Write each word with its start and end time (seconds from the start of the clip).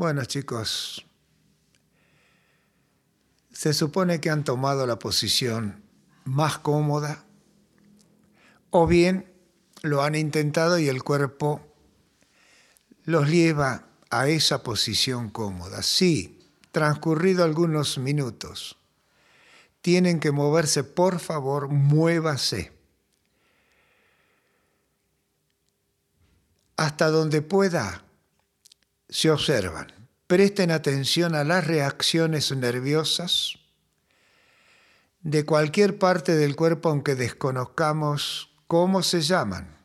Bueno 0.00 0.24
chicos, 0.24 1.04
se 3.52 3.74
supone 3.74 4.18
que 4.18 4.30
han 4.30 4.44
tomado 4.44 4.86
la 4.86 4.98
posición 4.98 5.84
más 6.24 6.56
cómoda 6.56 7.26
o 8.70 8.86
bien 8.86 9.30
lo 9.82 10.02
han 10.02 10.14
intentado 10.14 10.78
y 10.78 10.88
el 10.88 11.02
cuerpo 11.02 11.60
los 13.04 13.28
lleva 13.28 13.88
a 14.08 14.26
esa 14.28 14.62
posición 14.62 15.28
cómoda. 15.28 15.82
Sí, 15.82 16.48
transcurrido 16.72 17.44
algunos 17.44 17.98
minutos, 17.98 18.78
tienen 19.82 20.18
que 20.18 20.32
moverse, 20.32 20.82
por 20.82 21.18
favor, 21.18 21.68
muévase. 21.68 22.72
Hasta 26.78 27.10
donde 27.10 27.42
pueda, 27.42 28.06
se 29.10 29.30
observan. 29.30 29.92
Presten 30.26 30.70
atención 30.70 31.34
a 31.34 31.44
las 31.44 31.66
reacciones 31.66 32.50
nerviosas 32.52 33.58
de 35.22 35.44
cualquier 35.44 35.98
parte 35.98 36.34
del 36.36 36.56
cuerpo 36.56 36.88
aunque 36.88 37.14
desconozcamos 37.14 38.50
cómo 38.66 39.02
se 39.02 39.20
llaman. 39.20 39.76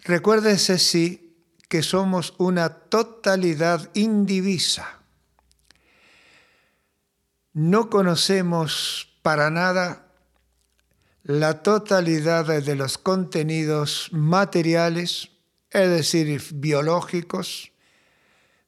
Recuérdese 0.00 0.78
sí 0.78 1.36
que 1.68 1.82
somos 1.82 2.34
una 2.38 2.70
totalidad 2.70 3.90
indivisa. 3.94 5.00
No 7.52 7.90
conocemos 7.90 9.08
para 9.22 9.50
nada 9.50 10.06
la 11.22 11.62
totalidad 11.62 12.46
de 12.46 12.74
los 12.74 12.96
contenidos 12.96 14.08
materiales, 14.12 15.30
es 15.70 15.90
decir, 15.90 16.42
biológicos, 16.54 17.72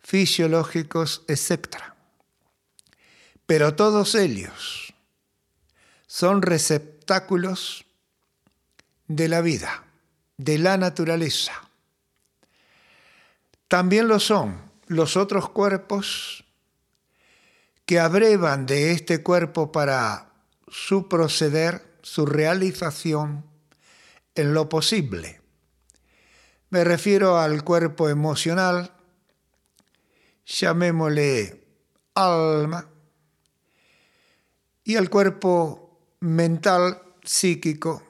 fisiológicos, 0.01 1.23
etc. 1.29 1.77
Pero 3.47 3.75
todos 3.75 4.15
ellos 4.15 4.95
son 6.07 6.43
receptáculos 6.43 7.87
de 9.07 9.29
la 9.29 9.41
vida, 9.41 9.85
de 10.37 10.59
la 10.59 10.77
naturaleza. 10.77 11.53
También 13.69 14.09
lo 14.09 14.19
son 14.21 14.71
los 14.87 15.17
otros 15.17 15.49
cuerpos 15.51 16.45
que 17.87 17.99
abrevan 17.99 18.67
de 18.67 18.93
este 18.93 19.23
cuerpo 19.23 19.73
para 19.73 20.33
su 20.69 21.09
proceder, 21.09 21.99
su 22.03 22.27
realización 22.27 23.45
en 24.35 24.55
lo 24.55 24.69
posible. 24.69 25.40
Me 26.71 26.85
refiero 26.85 27.37
al 27.37 27.65
cuerpo 27.65 28.09
emocional, 28.09 28.93
llamémosle 30.47 31.65
alma, 32.15 32.89
y 34.85 34.95
al 34.95 35.11
cuerpo 35.11 35.99
mental, 36.21 37.03
psíquico, 37.25 38.05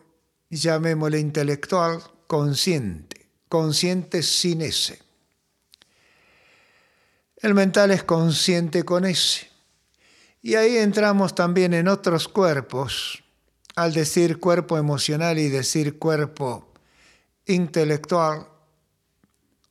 llamémosle 0.51 1.19
intelectual, 1.19 2.03
consciente, 2.27 3.31
consciente 3.49 4.23
sin 4.23 4.61
ese. 4.61 5.01
El 7.37 7.55
mental 7.55 7.91
es 7.93 8.05
consciente 8.05 8.85
con 8.85 9.07
ese. 9.07 9.49
Y 10.43 10.57
ahí 10.57 10.77
entramos 10.77 11.35
también 11.35 11.73
en 11.73 11.89
otros 11.89 12.29
cuerpos, 12.29 13.25
al 13.75 13.95
decir 13.95 14.39
cuerpo 14.39 14.77
emocional 14.77 15.39
y 15.39 15.49
decir 15.49 15.99
cuerpo 15.99 16.70
intelectual, 17.51 18.49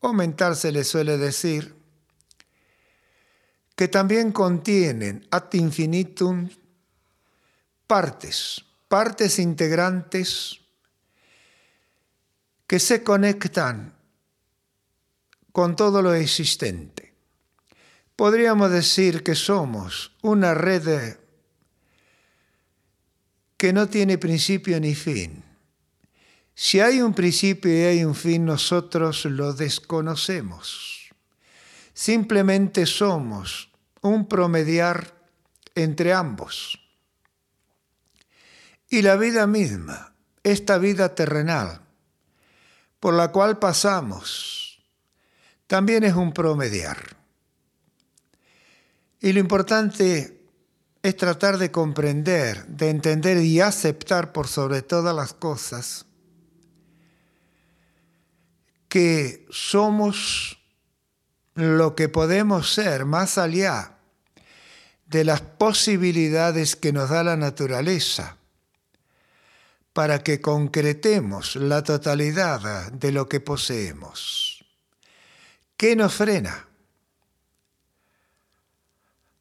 o 0.02 0.14
mental 0.14 0.56
se 0.56 0.72
le 0.72 0.84
suele 0.84 1.18
decir, 1.18 1.76
que 3.76 3.88
también 3.88 4.32
contienen 4.32 5.26
ad 5.32 5.54
infinitum 5.54 6.50
partes, 7.88 8.64
partes 8.88 9.40
integrantes 9.40 10.60
que 12.68 12.80
se 12.80 13.04
conectan 13.04 13.96
con 15.52 15.76
todo 15.76 16.02
lo 16.02 16.14
existente. 16.14 17.14
Podríamos 18.16 18.70
decir 18.70 19.24
que 19.24 19.34
somos 19.34 20.12
una 20.22 20.54
red 20.54 21.18
que 23.58 23.74
no 23.74 23.88
tiene 23.88 24.18
principio 24.18 24.80
ni 24.80 24.94
fin. 24.94 25.49
Si 26.62 26.82
hay 26.82 27.02
un 27.02 27.14
principio 27.14 27.72
y 27.72 27.84
hay 27.84 28.04
un 28.04 28.14
fin, 28.14 28.44
nosotros 28.44 29.24
lo 29.24 29.54
desconocemos. 29.54 31.10
Simplemente 31.94 32.86
somos 32.86 33.72
un 34.02 34.28
promediar 34.28 35.16
entre 35.74 36.12
ambos. 36.12 36.78
Y 38.90 39.04
la 39.04 39.16
vida 39.16 39.48
misma, 39.48 40.14
esta 40.44 40.78
vida 40.80 41.16
terrenal, 41.16 41.80
por 43.00 43.14
la 43.14 43.32
cual 43.32 43.58
pasamos, 43.58 44.84
también 45.66 46.04
es 46.04 46.16
un 46.16 46.34
promediar. 46.34 47.16
Y 49.22 49.32
lo 49.32 49.40
importante 49.40 50.42
es 51.04 51.16
tratar 51.16 51.58
de 51.58 51.72
comprender, 51.72 52.68
de 52.68 52.90
entender 52.90 53.38
y 53.38 53.62
aceptar 53.62 54.34
por 54.34 54.50
sobre 54.50 54.82
todas 54.82 55.16
las 55.16 55.34
cosas 55.34 56.06
que 58.90 59.46
somos 59.50 60.60
lo 61.56 61.96
que 61.96 62.10
podemos 62.10 62.74
ser 62.74 63.06
más 63.06 63.38
allá 63.38 63.98
de 65.06 65.24
las 65.24 65.42
posibilidades 65.42 66.76
que 66.76 66.92
nos 66.92 67.10
da 67.10 67.24
la 67.24 67.38
naturaleza 67.38 68.38
para 69.94 70.24
que 70.24 70.42
concretemos 70.42 71.56
la 71.56 71.84
totalidad 71.84 72.92
de 72.92 73.12
lo 73.12 73.30
que 73.30 73.40
poseemos. 73.40 74.66
¿Qué 75.78 75.96
nos 75.96 76.14
frena? 76.14 76.70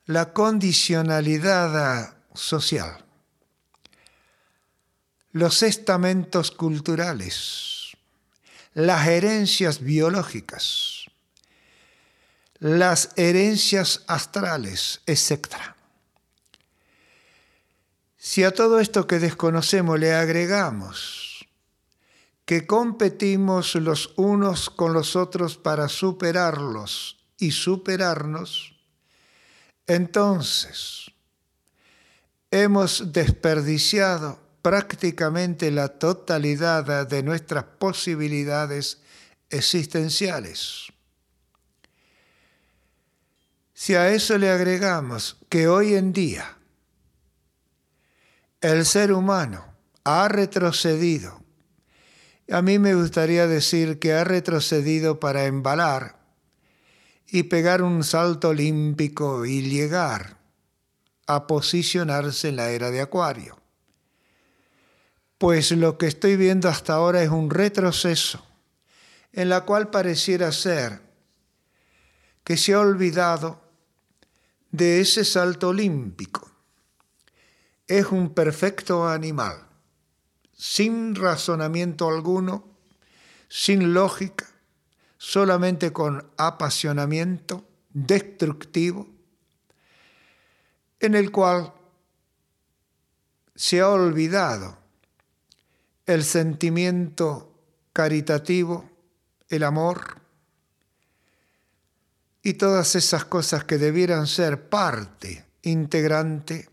la 0.08 0.32
condicionalidad 0.32 2.16
social, 2.32 3.04
los 5.32 5.62
estamentos 5.62 6.50
culturales, 6.50 7.77
las 8.78 9.08
herencias 9.08 9.80
biológicas, 9.80 11.06
las 12.60 13.10
herencias 13.16 14.04
astrales, 14.06 15.00
etc. 15.04 15.48
Si 18.16 18.44
a 18.44 18.52
todo 18.52 18.78
esto 18.78 19.08
que 19.08 19.18
desconocemos 19.18 19.98
le 19.98 20.14
agregamos 20.14 21.48
que 22.44 22.68
competimos 22.68 23.74
los 23.74 24.12
unos 24.14 24.70
con 24.70 24.92
los 24.92 25.16
otros 25.16 25.56
para 25.56 25.88
superarlos 25.88 27.18
y 27.36 27.50
superarnos, 27.50 28.76
entonces, 29.88 31.10
hemos 32.52 33.12
desperdiciado 33.12 34.38
prácticamente 34.68 35.70
la 35.70 35.88
totalidad 35.88 37.08
de 37.08 37.22
nuestras 37.22 37.64
posibilidades 37.64 39.00
existenciales. 39.48 40.92
Si 43.72 43.94
a 43.94 44.10
eso 44.10 44.36
le 44.36 44.50
agregamos 44.50 45.38
que 45.48 45.68
hoy 45.68 45.94
en 45.94 46.12
día 46.12 46.58
el 48.60 48.84
ser 48.84 49.14
humano 49.14 49.64
ha 50.04 50.28
retrocedido, 50.28 51.42
a 52.50 52.60
mí 52.60 52.78
me 52.78 52.94
gustaría 52.94 53.46
decir 53.46 53.98
que 53.98 54.12
ha 54.12 54.24
retrocedido 54.24 55.18
para 55.18 55.46
embalar 55.46 56.18
y 57.26 57.44
pegar 57.44 57.80
un 57.80 58.04
salto 58.04 58.50
olímpico 58.50 59.46
y 59.46 59.62
llegar 59.62 60.36
a 61.26 61.46
posicionarse 61.46 62.50
en 62.50 62.56
la 62.56 62.68
era 62.68 62.90
de 62.90 63.00
Acuario. 63.00 63.57
Pues 65.38 65.70
lo 65.70 65.96
que 65.98 66.08
estoy 66.08 66.36
viendo 66.36 66.68
hasta 66.68 66.94
ahora 66.94 67.22
es 67.22 67.30
un 67.30 67.48
retroceso 67.48 68.44
en 69.32 69.48
la 69.48 69.60
cual 69.64 69.88
pareciera 69.88 70.50
ser 70.50 71.00
que 72.42 72.56
se 72.56 72.74
ha 72.74 72.80
olvidado 72.80 73.62
de 74.72 75.00
ese 75.00 75.24
salto 75.24 75.68
olímpico. 75.68 76.50
Es 77.86 78.06
un 78.06 78.34
perfecto 78.34 79.06
animal, 79.06 79.66
sin 80.56 81.14
razonamiento 81.14 82.08
alguno, 82.08 82.76
sin 83.48 83.94
lógica, 83.94 84.46
solamente 85.18 85.92
con 85.92 86.32
apasionamiento 86.36 87.64
destructivo, 87.90 89.06
en 90.98 91.14
el 91.14 91.30
cual 91.30 91.72
se 93.54 93.80
ha 93.80 93.88
olvidado 93.88 94.77
el 96.08 96.24
sentimiento 96.24 97.52
caritativo, 97.92 98.88
el 99.50 99.62
amor, 99.62 100.22
y 102.42 102.54
todas 102.54 102.94
esas 102.94 103.26
cosas 103.26 103.64
que 103.64 103.76
debieran 103.76 104.26
ser 104.26 104.70
parte 104.70 105.44
integrante 105.62 106.66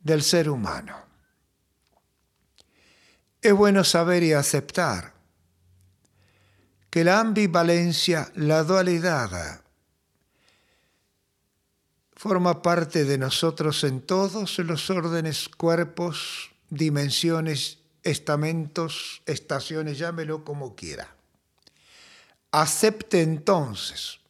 del 0.00 0.22
ser 0.22 0.48
humano. 0.48 0.96
Es 3.42 3.52
bueno 3.52 3.84
saber 3.84 4.22
y 4.22 4.32
aceptar 4.32 5.12
que 6.88 7.04
la 7.04 7.20
ambivalencia, 7.20 8.32
la 8.36 8.62
dualidad, 8.62 9.60
forma 12.14 12.62
parte 12.62 13.04
de 13.04 13.18
nosotros 13.18 13.84
en 13.84 14.00
todos 14.00 14.58
los 14.60 14.88
órdenes, 14.88 15.50
cuerpos, 15.50 16.52
dimensiones, 16.70 17.83
estamentos, 18.04 19.22
estaciones, 19.26 19.98
llámelo 19.98 20.44
como 20.44 20.76
quiera. 20.76 21.14
Acepte 22.52 23.22
entonces 23.22 24.20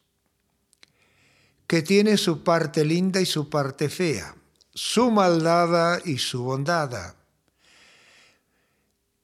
que 1.67 1.81
tiene 1.81 2.17
su 2.17 2.43
parte 2.43 2.85
linda 2.85 3.21
y 3.21 3.25
su 3.25 3.49
parte 3.49 3.89
fea, 3.89 4.35
su 4.73 5.11
maldad 5.11 6.03
y 6.05 6.17
su 6.17 6.43
bondad. 6.43 7.15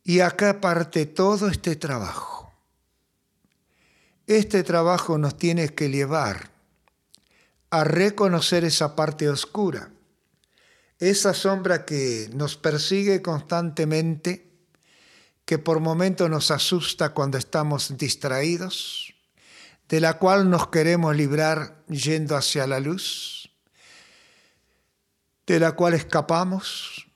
Y 0.04 0.20
acá 0.20 0.60
parte 0.60 1.06
todo 1.06 1.48
este 1.48 1.76
trabajo. 1.76 2.54
Este 4.28 4.64
trabajo 4.64 5.18
nos 5.18 5.38
tiene 5.38 5.70
que 5.70 5.90
llevar 5.90 6.50
a 7.70 7.84
reconocer 7.84 8.64
esa 8.66 8.96
parte 8.96 9.30
oscura, 9.30 9.92
esa 11.02 11.34
sombra 11.34 11.84
que 11.84 12.30
nos 12.32 12.58
persigue 12.58 13.24
constantemente, 13.24 14.52
que 15.46 15.58
por 15.58 15.80
momentos 15.80 16.30
nos 16.30 16.52
asusta 16.52 17.10
cuando 17.10 17.40
estamos 17.40 17.98
distraídos, 17.98 19.16
de 19.90 20.00
la 20.00 20.20
cual 20.20 20.50
nos 20.50 20.68
queremos 20.68 21.16
librar 21.16 21.84
yendo 21.88 22.38
hacia 22.38 22.68
la 22.68 22.80
luz, 22.80 23.50
de 25.48 25.60
la 25.60 25.72
cual 25.72 25.96
escapamos 25.96 27.08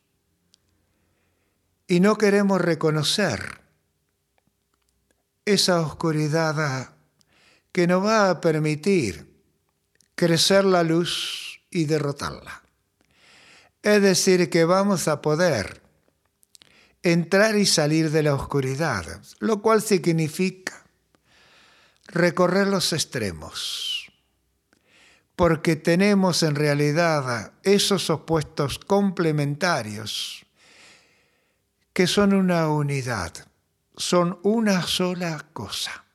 y 1.88 2.00
no 2.00 2.18
queremos 2.18 2.60
reconocer 2.60 3.62
esa 5.46 5.80
oscuridad 5.82 6.96
que 7.72 7.86
nos 7.86 8.04
va 8.04 8.32
a 8.32 8.42
permitir 8.42 9.32
crecer 10.16 10.66
la 10.66 10.82
luz 10.82 11.62
y 11.70 11.86
derrotarla. 11.86 12.65
Es 13.86 14.02
decir, 14.02 14.50
que 14.50 14.66
vamos 14.66 15.08
a 15.08 15.22
poder 15.22 15.84
entrar 17.04 17.56
y 17.56 17.68
salir 17.68 18.10
de 18.10 18.24
la 18.24 18.34
oscuridad, 18.34 19.22
lo 19.38 19.62
cual 19.62 19.84
significa 19.84 20.88
recorrer 22.08 22.66
los 22.66 22.94
extremos, 22.94 24.12
porque 25.36 25.76
tenemos 25.76 26.42
en 26.42 26.56
realidad 26.56 27.54
esos 27.62 28.10
opuestos 28.10 28.80
complementarios 28.80 30.48
que 31.94 32.08
son 32.08 32.34
una 32.34 32.68
unidad, 32.70 33.34
son 33.96 34.40
una 34.42 34.82
sola 34.82 35.46
cosa. 35.54 36.06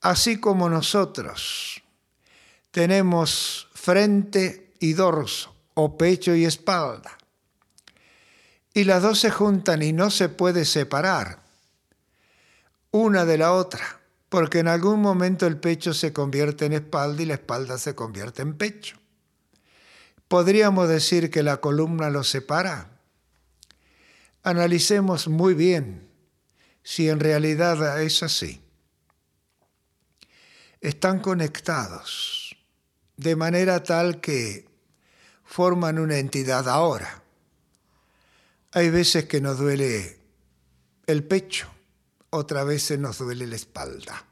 Así 0.00 0.40
como 0.40 0.70
nosotros 0.70 1.82
tenemos 2.70 3.68
frente 3.74 4.72
y 4.80 4.94
dorso, 4.94 5.53
o 5.74 5.98
pecho 5.98 6.34
y 6.34 6.44
espalda. 6.44 7.18
Y 8.72 8.84
las 8.84 9.02
dos 9.02 9.20
se 9.20 9.30
juntan 9.30 9.82
y 9.82 9.92
no 9.92 10.10
se 10.10 10.28
puede 10.28 10.64
separar 10.64 11.38
una 12.90 13.24
de 13.24 13.38
la 13.38 13.52
otra, 13.52 14.00
porque 14.28 14.60
en 14.60 14.68
algún 14.68 15.00
momento 15.00 15.46
el 15.46 15.58
pecho 15.58 15.94
se 15.94 16.12
convierte 16.12 16.66
en 16.66 16.72
espalda 16.72 17.22
y 17.22 17.26
la 17.26 17.34
espalda 17.34 17.78
se 17.78 17.94
convierte 17.94 18.42
en 18.42 18.56
pecho. 18.56 18.96
¿Podríamos 20.28 20.88
decir 20.88 21.30
que 21.30 21.42
la 21.42 21.58
columna 21.58 22.10
los 22.10 22.28
separa? 22.28 22.90
Analicemos 24.42 25.28
muy 25.28 25.54
bien 25.54 26.08
si 26.82 27.08
en 27.08 27.20
realidad 27.20 28.02
es 28.02 28.22
así. 28.22 28.60
Están 30.80 31.20
conectados 31.20 32.56
de 33.16 33.36
manera 33.36 33.82
tal 33.82 34.20
que 34.20 34.73
forman 35.54 36.00
una 36.00 36.18
entidad 36.18 36.68
ahora. 36.68 37.22
Hay 38.72 38.90
veces 38.90 39.26
que 39.26 39.40
nos 39.40 39.56
duele 39.56 40.18
el 41.06 41.22
pecho, 41.22 41.70
otras 42.30 42.66
veces 42.66 42.98
nos 42.98 43.18
duele 43.18 43.46
la 43.46 43.54
espalda. 43.54 44.24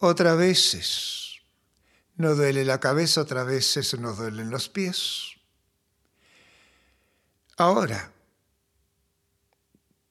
Otras 0.00 0.36
veces 0.36 1.40
nos 2.16 2.36
duele 2.36 2.66
la 2.66 2.78
cabeza, 2.78 3.22
otras 3.22 3.46
veces 3.46 3.98
nos 3.98 4.18
duelen 4.18 4.50
los 4.50 4.68
pies. 4.68 5.30
Ahora, 7.56 8.12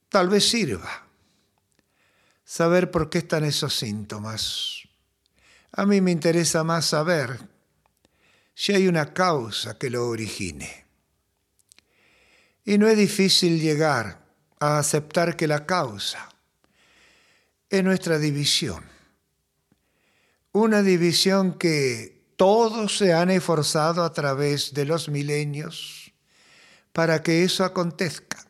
tal 0.10 0.30
vez 0.30 0.50
sirva 0.50 1.06
saber 2.44 2.90
por 2.90 3.12
qué 3.12 3.20
están 3.20 3.44
esos 3.44 3.78
síntomas 3.78 4.84
a 5.76 5.88
mí 5.88 6.02
me 6.02 6.12
interesa 6.12 6.64
más 6.64 6.86
saber 6.86 7.40
si 8.56 8.74
hay 8.74 8.88
una 8.88 9.14
causa 9.14 9.78
que 9.78 9.90
lo 9.90 10.08
origine. 10.08 10.86
Y 12.66 12.78
no 12.78 12.88
es 12.88 12.98
difícil 12.98 13.60
llegar 13.60 14.24
a 14.60 14.78
aceptar 14.80 15.36
que 15.36 15.48
la 15.48 15.66
causa 15.66 16.30
es 17.70 17.84
nuestra 17.84 18.20
división. 18.20 18.84
Una 20.52 20.82
división 20.82 21.58
que 21.58 22.24
todos 22.36 22.98
se 22.98 23.14
han 23.14 23.32
esforzado 23.32 24.04
a 24.04 24.14
través 24.14 24.74
de 24.74 24.86
los 24.86 25.10
milenios 25.10 26.14
para 26.92 27.24
que 27.24 27.44
eso 27.44 27.64
acontezca. 27.64 28.46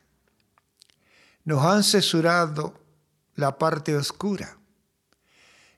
Nos 1.45 1.65
han 1.65 1.83
censurado 1.83 2.79
la 3.35 3.57
parte 3.57 3.95
oscura 3.95 4.57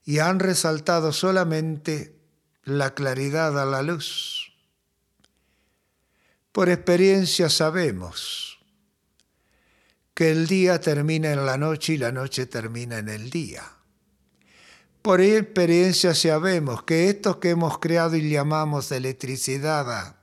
y 0.04 0.20
han 0.20 0.40
resaltado 0.40 1.14
solamente 1.14 2.16
la 2.66 2.96
claridad 2.96 3.60
a 3.60 3.66
la 3.66 3.82
luz. 3.84 4.52
Por 6.52 6.70
experiencia 6.70 7.50
sabemos 7.50 8.60
que 10.16 10.32
el 10.32 10.48
día 10.48 10.82
termina 10.82 11.32
en 11.32 11.46
la 11.46 11.58
noche 11.58 11.94
y 11.94 11.98
la 11.98 12.12
noche 12.12 12.48
termina 12.48 12.98
en 12.98 13.10
el 13.10 13.30
día. 13.30 13.64
Por 15.02 15.22
experiencia 15.22 16.16
sabemos 16.16 16.82
que 16.84 17.10
esto 17.10 17.40
que 17.40 17.52
hemos 17.52 17.78
creado 17.78 18.16
y 18.16 18.30
llamamos 18.30 18.92
electricidad, 18.92 20.16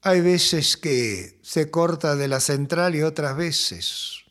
hay 0.00 0.20
veces 0.22 0.78
que 0.78 1.38
se 1.42 1.70
corta 1.70 2.16
de 2.16 2.28
la 2.28 2.40
central 2.40 2.94
y 2.94 3.02
otras 3.02 3.36
veces 3.36 4.24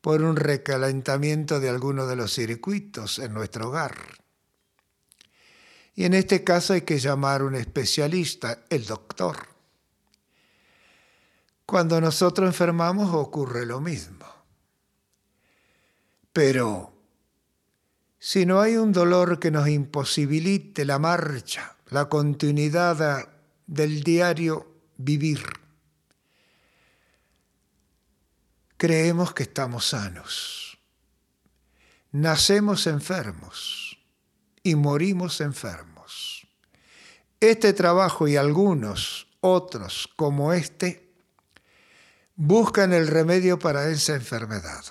por 0.00 0.22
un 0.22 0.34
recalentamiento 0.34 1.60
de 1.60 1.68
alguno 1.68 2.06
de 2.06 2.16
los 2.16 2.34
circuitos 2.34 3.18
en 3.18 3.32
nuestro 3.32 3.68
hogar. 3.68 3.94
Y 6.00 6.06
en 6.06 6.14
este 6.14 6.42
caso 6.42 6.72
hay 6.72 6.80
que 6.80 6.98
llamar 6.98 7.42
a 7.42 7.44
un 7.44 7.54
especialista, 7.54 8.64
el 8.70 8.86
doctor. 8.86 9.36
Cuando 11.66 12.00
nosotros 12.00 12.46
enfermamos 12.48 13.14
ocurre 13.14 13.66
lo 13.66 13.82
mismo. 13.82 14.24
Pero 16.32 16.94
si 18.18 18.46
no 18.46 18.62
hay 18.62 18.76
un 18.78 18.92
dolor 18.92 19.38
que 19.38 19.50
nos 19.50 19.68
imposibilite 19.68 20.86
la 20.86 20.98
marcha, 20.98 21.76
la 21.90 22.08
continuidad 22.08 23.28
del 23.66 24.02
diario 24.02 24.72
vivir, 24.96 25.44
creemos 28.78 29.34
que 29.34 29.42
estamos 29.42 29.84
sanos. 29.84 30.78
Nacemos 32.12 32.86
enfermos 32.86 33.98
y 34.62 34.76
morimos 34.76 35.42
enfermos. 35.42 35.89
Este 37.40 37.72
trabajo 37.72 38.28
y 38.28 38.36
algunos 38.36 39.26
otros 39.40 40.10
como 40.14 40.52
este 40.52 41.10
buscan 42.36 42.92
el 42.92 43.08
remedio 43.08 43.58
para 43.58 43.88
esa 43.88 44.14
enfermedad. 44.14 44.84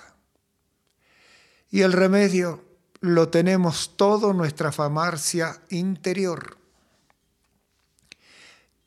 Y 1.70 1.82
el 1.82 1.92
remedio 1.92 2.64
lo 3.00 3.28
tenemos 3.28 3.96
todo 3.96 4.32
nuestra 4.32 4.72
farmacia 4.72 5.62
interior. 5.70 6.58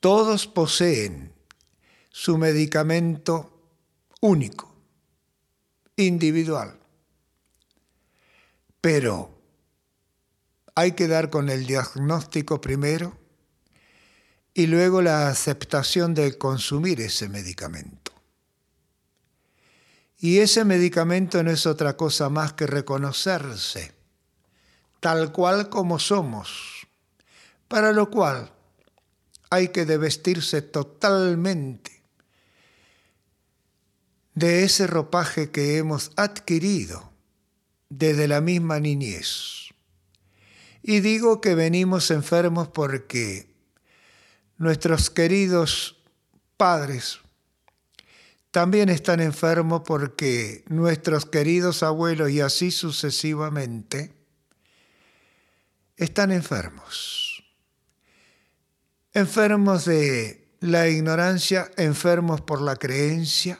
Todos 0.01 0.47
poseen 0.47 1.33
su 2.09 2.37
medicamento 2.37 3.61
único 4.19 4.75
individual. 5.95 6.77
Pero 8.81 9.39
hay 10.75 10.91
que 10.91 11.07
dar 11.07 11.29
con 11.29 11.49
el 11.49 11.65
diagnóstico 11.65 12.59
primero 12.59 13.22
y 14.53 14.67
luego 14.67 15.01
la 15.01 15.27
aceptación 15.29 16.13
de 16.13 16.37
consumir 16.37 17.01
ese 17.01 17.29
medicamento. 17.29 18.11
Y 20.19 20.39
ese 20.39 20.63
medicamento 20.63 21.43
no 21.43 21.51
es 21.51 21.65
otra 21.65 21.97
cosa 21.97 22.29
más 22.29 22.53
que 22.53 22.67
reconocerse 22.67 23.93
tal 25.03 25.33
cual 25.33 25.67
como 25.67 25.99
somos, 25.99 26.87
para 27.67 27.91
lo 27.91 28.09
cual 28.09 28.53
hay 29.49 29.67
que 29.67 29.83
desvestirse 29.83 30.61
totalmente 30.61 31.91
de 34.33 34.63
ese 34.63 34.87
ropaje 34.87 35.51
que 35.51 35.75
hemos 35.75 36.13
adquirido 36.15 37.11
desde 37.89 38.29
la 38.29 38.39
misma 38.39 38.79
niñez. 38.79 39.73
Y 40.81 41.01
digo 41.01 41.41
que 41.41 41.53
venimos 41.53 42.09
enfermos 42.09 42.69
porque 42.69 43.52
nuestros 44.57 45.09
queridos 45.09 45.97
padres 46.57 47.19
también 48.53 48.89
están 48.89 49.19
enfermos 49.19 49.81
porque 49.83 50.63
nuestros 50.67 51.25
queridos 51.25 51.81
abuelos 51.81 52.29
y 52.29 52.39
así 52.39 52.69
sucesivamente 52.69 54.13
están 55.97 56.31
enfermos. 56.31 57.43
Enfermos 59.11 59.85
de 59.85 60.55
la 60.59 60.87
ignorancia, 60.87 61.71
enfermos 61.77 62.41
por 62.41 62.61
la 62.61 62.75
creencia, 62.75 63.59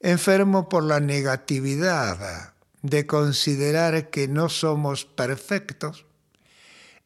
enfermos 0.00 0.68
por 0.70 0.84
la 0.84 1.00
negatividad 1.00 2.54
de 2.80 3.06
considerar 3.06 4.08
que 4.08 4.28
no 4.28 4.48
somos 4.48 5.04
perfectos 5.04 6.06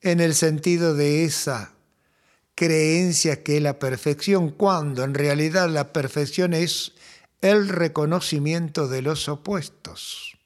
en 0.01 0.21
el 0.21 0.35
sentido 0.35 0.95
de 0.95 1.25
esa 1.25 1.75
creencia 2.55 3.43
que 3.43 3.57
es 3.57 3.63
la 3.63 3.79
perfección, 3.79 4.51
cuando 4.51 5.05
en 5.05 5.15
realidad 5.15 5.69
la 5.69 5.93
perfección 5.93 6.55
es 6.55 6.93
el 7.41 7.69
reconocimiento 7.69 8.89
de 8.89 9.03
los 9.03 9.29
opuestos. 9.29 10.39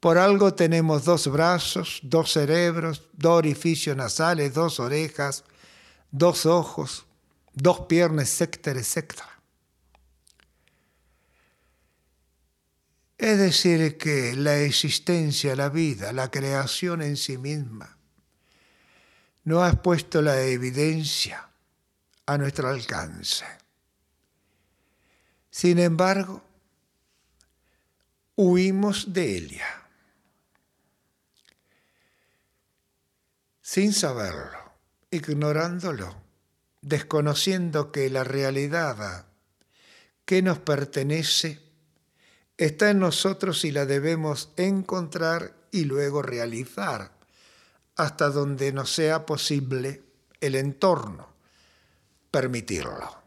Por 0.00 0.16
algo 0.16 0.54
tenemos 0.54 1.04
dos 1.04 1.28
brazos, 1.28 2.00
dos 2.02 2.32
cerebros, 2.32 3.02
dos 3.12 3.38
orificios 3.38 3.96
nasales, 3.96 4.54
dos 4.54 4.80
orejas, 4.80 5.44
dos 6.10 6.46
ojos, 6.46 7.04
dos 7.52 7.80
piernas, 7.80 8.28
etcétera, 8.40 8.80
etcétera. 8.80 9.40
Es 13.18 13.38
decir, 13.38 13.98
que 13.98 14.34
la 14.34 14.58
existencia, 14.60 15.54
la 15.54 15.68
vida, 15.68 16.14
la 16.14 16.30
creación 16.30 17.02
en 17.02 17.18
sí 17.18 17.36
misma, 17.36 17.98
no 19.44 19.64
ha 19.64 19.72
puesto 19.82 20.22
la 20.22 20.40
evidencia 20.42 21.48
a 22.26 22.38
nuestro 22.38 22.68
alcance. 22.68 23.44
Sin 25.50 25.78
embargo, 25.78 26.42
huimos 28.36 29.12
de 29.12 29.36
ella. 29.36 29.66
Sin 33.62 33.92
saberlo, 33.92 34.72
ignorándolo, 35.10 36.16
desconociendo 36.80 37.92
que 37.92 38.10
la 38.10 38.24
realidad 38.24 39.26
que 40.24 40.42
nos 40.42 40.58
pertenece 40.58 41.60
está 42.56 42.90
en 42.90 43.00
nosotros 43.00 43.64
y 43.64 43.72
la 43.72 43.86
debemos 43.86 44.52
encontrar 44.56 45.54
y 45.72 45.84
luego 45.84 46.22
realizar 46.22 47.19
hasta 47.96 48.30
donde 48.30 48.72
no 48.72 48.86
sea 48.86 49.26
posible 49.26 50.02
el 50.40 50.54
entorno 50.54 51.28
permitirlo. 52.30 53.20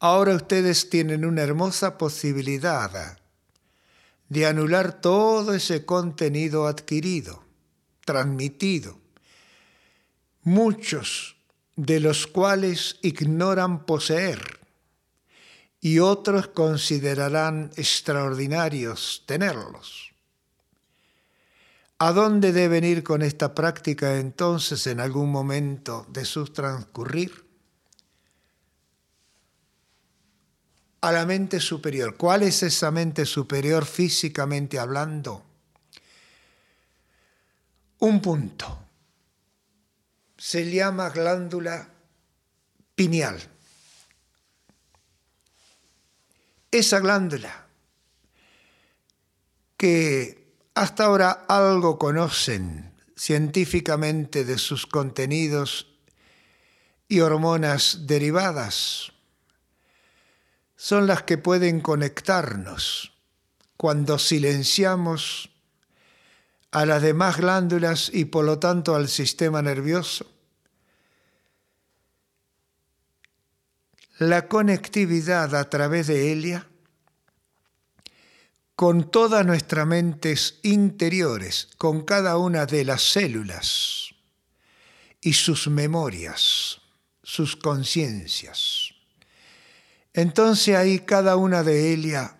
Ahora 0.00 0.34
ustedes 0.34 0.88
tienen 0.90 1.24
una 1.24 1.42
hermosa 1.42 1.98
posibilidad 1.98 3.18
de 4.28 4.46
anular 4.46 5.00
todo 5.00 5.54
ese 5.54 5.84
contenido 5.84 6.66
adquirido, 6.68 7.42
transmitido, 8.04 8.98
muchos 10.42 11.36
de 11.74 12.00
los 12.00 12.26
cuales 12.26 12.98
ignoran 13.02 13.86
poseer 13.86 14.60
y 15.80 15.98
otros 15.98 16.48
considerarán 16.48 17.70
extraordinarios 17.76 19.24
tenerlos. 19.26 20.07
¿A 22.00 22.12
dónde 22.12 22.52
deben 22.52 22.84
ir 22.84 23.02
con 23.02 23.22
esta 23.22 23.54
práctica 23.56 24.18
entonces 24.18 24.86
en 24.86 25.00
algún 25.00 25.32
momento 25.32 26.06
de 26.08 26.24
su 26.24 26.46
transcurrir? 26.46 27.44
A 31.00 31.10
la 31.10 31.26
mente 31.26 31.58
superior. 31.58 32.16
¿Cuál 32.16 32.44
es 32.44 32.62
esa 32.62 32.92
mente 32.92 33.26
superior 33.26 33.84
físicamente 33.84 34.78
hablando? 34.78 35.44
Un 37.98 38.22
punto. 38.22 38.78
Se 40.36 40.70
llama 40.70 41.10
glándula 41.10 41.88
pineal. 42.94 43.42
Esa 46.70 47.00
glándula 47.00 47.66
que 49.76 50.37
hasta 50.78 51.06
ahora 51.06 51.44
algo 51.48 51.98
conocen 51.98 52.92
científicamente 53.16 54.44
de 54.44 54.58
sus 54.58 54.86
contenidos 54.86 55.88
y 57.08 57.18
hormonas 57.18 58.06
derivadas. 58.06 59.10
Son 60.76 61.08
las 61.08 61.24
que 61.24 61.36
pueden 61.36 61.80
conectarnos 61.80 63.12
cuando 63.76 64.20
silenciamos 64.20 65.50
a 66.70 66.86
las 66.86 67.02
demás 67.02 67.38
glándulas 67.38 68.08
y 68.14 68.26
por 68.26 68.44
lo 68.44 68.60
tanto 68.60 68.94
al 68.94 69.08
sistema 69.08 69.60
nervioso. 69.60 70.30
La 74.18 74.46
conectividad 74.46 75.56
a 75.56 75.68
través 75.70 76.06
de 76.06 76.30
ella 76.30 76.68
con 78.78 79.10
todas 79.10 79.44
nuestras 79.44 79.88
mentes 79.88 80.60
interiores, 80.62 81.68
con 81.78 82.04
cada 82.04 82.38
una 82.38 82.64
de 82.64 82.84
las 82.84 83.02
células 83.02 84.14
y 85.20 85.32
sus 85.32 85.66
memorias, 85.66 86.80
sus 87.24 87.56
conciencias. 87.56 88.94
Entonces 90.12 90.76
ahí 90.76 91.00
cada 91.00 91.34
una 91.34 91.64
de 91.64 91.92
ellas 91.92 92.30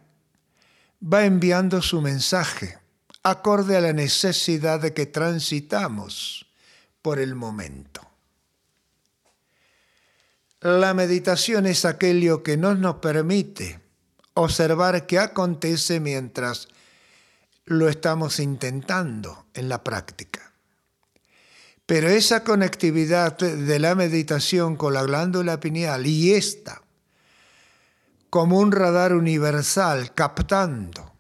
va 1.03 1.25
enviando 1.25 1.83
su 1.83 2.01
mensaje 2.01 2.79
acorde 3.25 3.77
a 3.77 3.81
la 3.81 3.93
necesidad 3.93 4.79
de 4.79 4.95
que 4.95 5.07
transitamos 5.07 6.47
por 7.03 7.19
el 7.19 7.35
momento. 7.35 8.09
La 10.61 10.95
meditación 10.95 11.67
es 11.67 11.85
aquello 11.85 12.45
que 12.45 12.57
no 12.57 12.77
nos 12.77 12.99
permite 12.99 13.88
observar 14.41 15.07
qué 15.07 15.19
acontece 15.19 16.01
mientras 16.01 16.69
lo 17.67 17.89
estamos 17.89 18.39
intentando 18.39 19.47
en 19.55 19.69
la 19.69 19.83
práctica. 19.83 20.53
Pero 21.87 22.09
esa 22.09 22.45
conectividad 22.45 23.37
de 23.39 23.79
la 23.79 23.95
meditación 23.95 24.77
con 24.77 24.95
la 24.95 25.03
glándula 25.03 25.59
pineal 25.59 26.07
y 26.07 26.33
esta 26.35 26.83
como 28.31 28.59
un 28.59 28.73
radar 28.73 29.15
universal 29.15 30.13
captando 30.15 31.15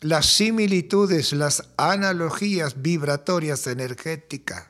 las 0.00 0.26
similitudes, 0.26 1.32
las 1.32 1.64
analogías 1.76 2.80
vibratorias 2.80 3.66
energéticas 3.66 4.66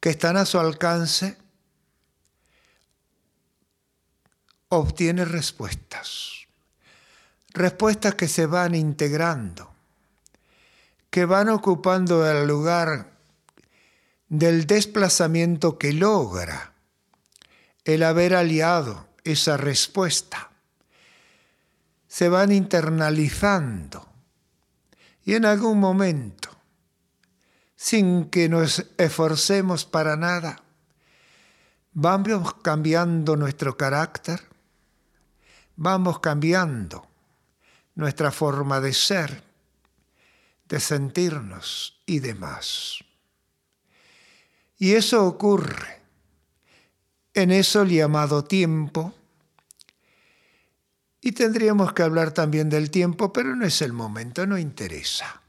que 0.00 0.10
están 0.10 0.36
a 0.36 0.46
su 0.46 0.58
alcance, 0.58 1.36
obtiene 4.68 5.24
respuestas. 5.24 6.46
Respuestas 7.54 8.14
que 8.14 8.28
se 8.28 8.46
van 8.46 8.74
integrando, 8.74 9.72
que 11.10 11.24
van 11.24 11.48
ocupando 11.48 12.30
el 12.30 12.46
lugar 12.46 13.12
del 14.28 14.66
desplazamiento 14.66 15.78
que 15.78 15.92
logra 15.92 16.72
el 17.84 18.02
haber 18.02 18.34
aliado 18.34 19.08
esa 19.24 19.56
respuesta. 19.56 20.50
Se 22.06 22.28
van 22.28 22.52
internalizando 22.52 24.08
y 25.24 25.34
en 25.34 25.44
algún 25.44 25.78
momento, 25.78 26.50
sin 27.76 28.30
que 28.30 28.48
nos 28.48 28.86
esforcemos 28.96 29.84
para 29.84 30.16
nada, 30.16 30.62
vamos 31.92 32.54
cambiando 32.62 33.36
nuestro 33.36 33.76
carácter, 33.76 34.40
vamos 35.78 36.18
cambiando 36.18 37.06
nuestra 37.94 38.30
forma 38.32 38.80
de 38.80 38.92
ser, 38.92 39.42
de 40.68 40.80
sentirnos 40.80 42.02
y 42.04 42.18
demás. 42.18 42.98
Y 44.76 44.94
eso 44.94 45.24
ocurre 45.24 46.00
en 47.32 47.50
eso 47.52 47.84
llamado 47.84 48.44
tiempo 48.44 49.14
Y 51.20 51.32
tendríamos 51.32 51.92
que 51.92 52.04
hablar 52.04 52.32
también 52.32 52.70
del 52.70 52.90
tiempo, 52.90 53.32
pero 53.32 53.54
no 53.56 53.66
es 53.66 53.82
el 53.82 53.92
momento, 53.92 54.46
no 54.46 54.56
interesa. 54.56 55.42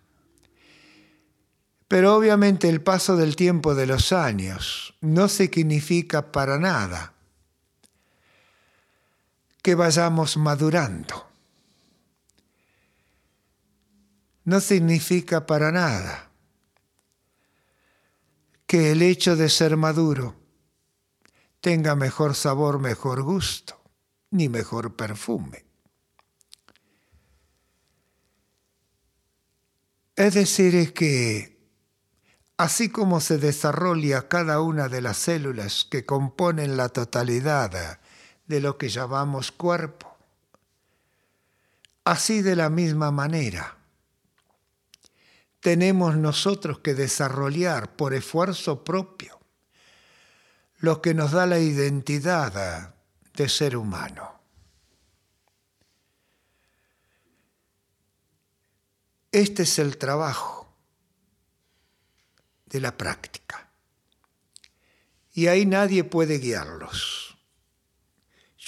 Pero 1.88 2.16
obviamente 2.16 2.68
el 2.68 2.82
paso 2.82 3.16
del 3.16 3.36
tiempo 3.36 3.76
de 3.76 3.86
los 3.86 4.12
años 4.12 4.96
no 5.00 5.28
significa 5.30 6.32
para 6.32 6.58
nada 6.58 7.14
que 9.62 9.76
vayamos 9.76 10.38
madurando. 10.38 11.28
No 14.46 14.60
significa 14.60 15.46
para 15.46 15.72
nada 15.72 16.32
que 18.66 18.92
el 18.92 19.02
hecho 19.02 19.36
de 19.36 19.50
ser 19.50 19.78
maduro 19.78 20.36
tenga 21.62 21.96
mejor 21.96 22.36
sabor, 22.36 22.80
mejor 22.80 23.24
gusto, 23.24 23.82
ni 24.32 24.48
mejor 24.48 24.96
perfume. 24.96 25.66
Es 30.16 30.34
decir, 30.34 30.76
es 30.76 30.92
que 30.92 31.58
así 32.58 32.90
como 32.90 33.22
se 33.22 33.38
desarrolla 33.38 34.28
cada 34.28 34.62
una 34.62 34.90
de 34.90 35.02
las 35.02 35.18
células 35.18 35.88
que 35.90 36.06
componen 36.06 36.76
la 36.76 36.90
totalidad 36.90 38.00
de 38.50 38.60
lo 38.60 38.78
que 38.78 38.90
llamamos 38.90 39.54
cuerpo, 39.54 40.18
así 42.04 42.42
de 42.42 42.58
la 42.58 42.70
misma 42.70 43.12
manera 43.12 43.78
tenemos 45.60 46.16
nosotros 46.16 46.80
que 46.80 46.94
desarrollar 46.94 47.96
por 47.96 48.14
esfuerzo 48.14 48.84
propio 48.84 49.40
lo 50.78 51.02
que 51.02 51.14
nos 51.14 51.32
da 51.32 51.46
la 51.46 51.60
identidad 51.60 52.96
de 53.34 53.50
ser 53.50 53.76
humano. 53.76 54.40
Este 59.32 59.64
es 59.64 59.78
el 59.78 59.98
trabajo 59.98 60.74
de 62.66 62.80
la 62.80 62.96
práctica. 62.96 63.70
Y 65.34 65.48
ahí 65.48 65.66
nadie 65.66 66.04
puede 66.04 66.40
guiarlos. 66.40 67.29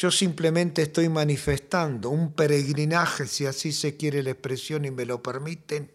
Yo 0.02 0.10
simplemente 0.10 0.82
estoy 0.82 1.10
manifestando 1.10 2.10
un 2.10 2.34
peregrinaje, 2.34 3.28
si 3.28 3.46
así 3.46 3.72
se 3.72 3.98
quiere 3.98 4.24
la 4.24 4.32
expresión 4.32 4.84
y 4.84 4.90
me 4.90 5.06
lo 5.06 5.22
permiten, 5.22 5.92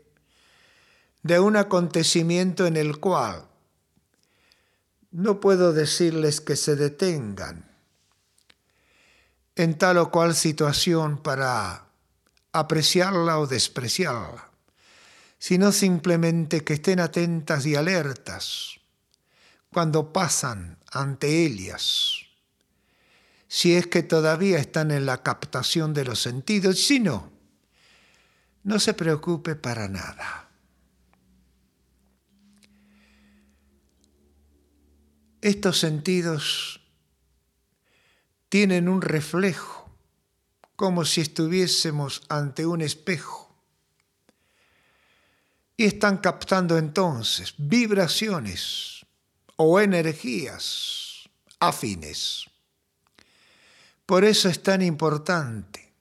de 1.24 1.40
un 1.40 1.56
acontecimiento 1.56 2.68
en 2.68 2.76
el 2.76 2.98
cual 3.00 3.48
no 5.10 5.40
puedo 5.40 5.72
decirles 5.72 6.40
que 6.40 6.54
se 6.54 6.76
detengan 6.76 7.68
en 9.56 9.76
tal 9.76 9.98
o 9.98 10.12
cual 10.12 10.36
situación 10.36 11.20
para 11.20 11.86
apreciarla 12.52 13.40
o 13.40 13.48
despreciarla 13.48 14.50
sino 15.40 15.72
simplemente 15.72 16.62
que 16.62 16.74
estén 16.74 17.00
atentas 17.00 17.66
y 17.66 17.74
alertas 17.74 18.78
cuando 19.72 20.12
pasan 20.12 20.78
ante 20.92 21.44
ellas, 21.44 22.15
si 23.48 23.74
es 23.74 23.86
que 23.86 24.02
todavía 24.02 24.58
están 24.58 24.90
en 24.90 25.06
la 25.06 25.22
captación 25.22 25.94
de 25.94 26.04
los 26.04 26.20
sentidos, 26.20 26.84
si 26.84 27.00
no, 27.00 27.32
no 28.64 28.80
se 28.80 28.94
preocupe 28.94 29.54
para 29.54 29.88
nada. 29.88 30.50
Estos 35.40 35.78
sentidos 35.78 36.80
tienen 38.48 38.88
un 38.88 39.00
reflejo, 39.00 39.88
como 40.74 41.04
si 41.04 41.20
estuviésemos 41.20 42.22
ante 42.28 42.66
un 42.66 42.80
espejo 42.80 43.46
y 45.76 45.84
están 45.84 46.18
captando 46.18 46.78
entonces 46.78 47.54
vibraciones 47.58 49.06
o 49.56 49.78
energías 49.80 51.28
afines. 51.60 52.46
Por 54.06 54.24
eso 54.24 54.48
es 54.48 54.62
tan 54.62 54.82
importante 54.82 55.92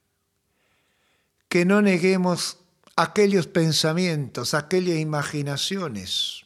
que 1.50 1.66
no 1.66 1.82
neguemos 1.82 2.60
aquellos 2.96 3.48
pensamientos, 3.48 4.54
aquellas 4.54 4.98
imaginaciones 4.98 6.46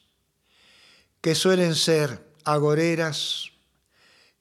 que 1.21 1.35
suelen 1.35 1.75
ser 1.75 2.25
agoreras, 2.45 3.51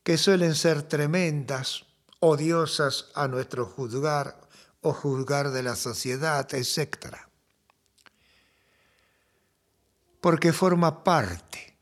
que 0.04 0.16
suelen 0.16 0.54
ser 0.54 0.82
tremendas, 0.82 1.84
odiosas 2.20 3.06
a 3.14 3.28
nuestro 3.28 3.66
juzgar 3.66 4.40
o 4.80 4.92
juzgar 4.92 5.50
de 5.50 5.62
la 5.62 5.76
sociedad, 5.76 6.54
etc 6.54 7.28
porque 10.20 10.52
forma 10.52 11.04
parte 11.04 11.76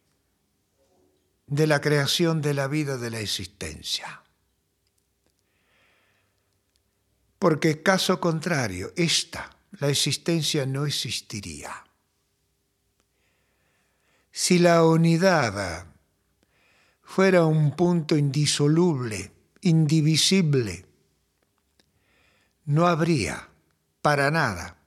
de 1.46 1.66
la 1.66 1.80
creación 1.80 2.42
de 2.42 2.54
la 2.54 2.66
vida 2.66 2.98
de 2.98 3.10
la 3.10 3.20
existencia. 3.20 4.22
Porque 7.46 7.80
caso 7.80 8.18
contrario, 8.18 8.92
esta, 8.96 9.56
la 9.78 9.86
existencia 9.88 10.66
no 10.66 10.84
existiría. 10.84 11.84
Si 14.32 14.58
la 14.58 14.82
unidad 14.82 15.86
fuera 17.04 17.44
un 17.44 17.76
punto 17.76 18.16
indisoluble, 18.16 19.30
indivisible, 19.60 20.86
no 22.64 22.88
habría 22.88 23.48
para 24.02 24.32
nada 24.32 24.78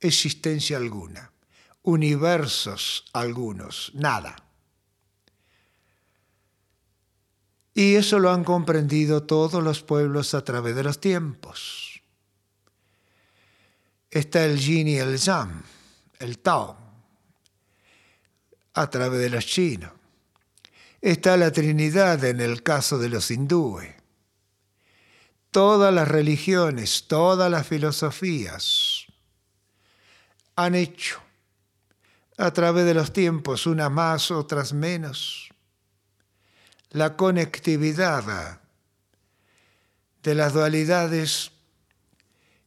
existencia 0.00 0.78
alguna 0.78 1.30
universos 1.82 3.04
algunos, 3.12 3.92
nada. 3.94 4.45
Y 7.76 7.96
eso 7.96 8.18
lo 8.18 8.30
han 8.30 8.42
comprendido 8.42 9.24
todos 9.24 9.62
los 9.62 9.82
pueblos 9.82 10.32
a 10.32 10.42
través 10.42 10.74
de 10.74 10.82
los 10.82 10.98
tiempos. 10.98 12.00
Está 14.10 14.46
el 14.46 14.58
yin 14.58 14.88
y 14.88 14.96
el 14.96 15.18
yang, 15.18 15.62
el 16.18 16.38
Tao, 16.38 16.74
a 18.72 18.88
través 18.88 19.20
de 19.20 19.28
los 19.28 19.44
chinos. 19.44 19.92
Está 21.02 21.36
la 21.36 21.52
Trinidad 21.52 22.24
en 22.24 22.40
el 22.40 22.62
caso 22.62 22.96
de 22.96 23.10
los 23.10 23.30
hindúes. 23.30 23.94
Todas 25.50 25.92
las 25.92 26.08
religiones, 26.08 27.04
todas 27.06 27.50
las 27.50 27.66
filosofías 27.66 29.04
han 30.54 30.74
hecho 30.74 31.20
a 32.38 32.50
través 32.52 32.86
de 32.86 32.94
los 32.94 33.12
tiempos, 33.12 33.66
unas 33.66 33.90
más, 33.90 34.30
otras 34.30 34.72
menos. 34.72 35.45
La 36.96 37.14
conectividad 37.14 38.58
de 40.22 40.34
las 40.34 40.54
dualidades 40.54 41.52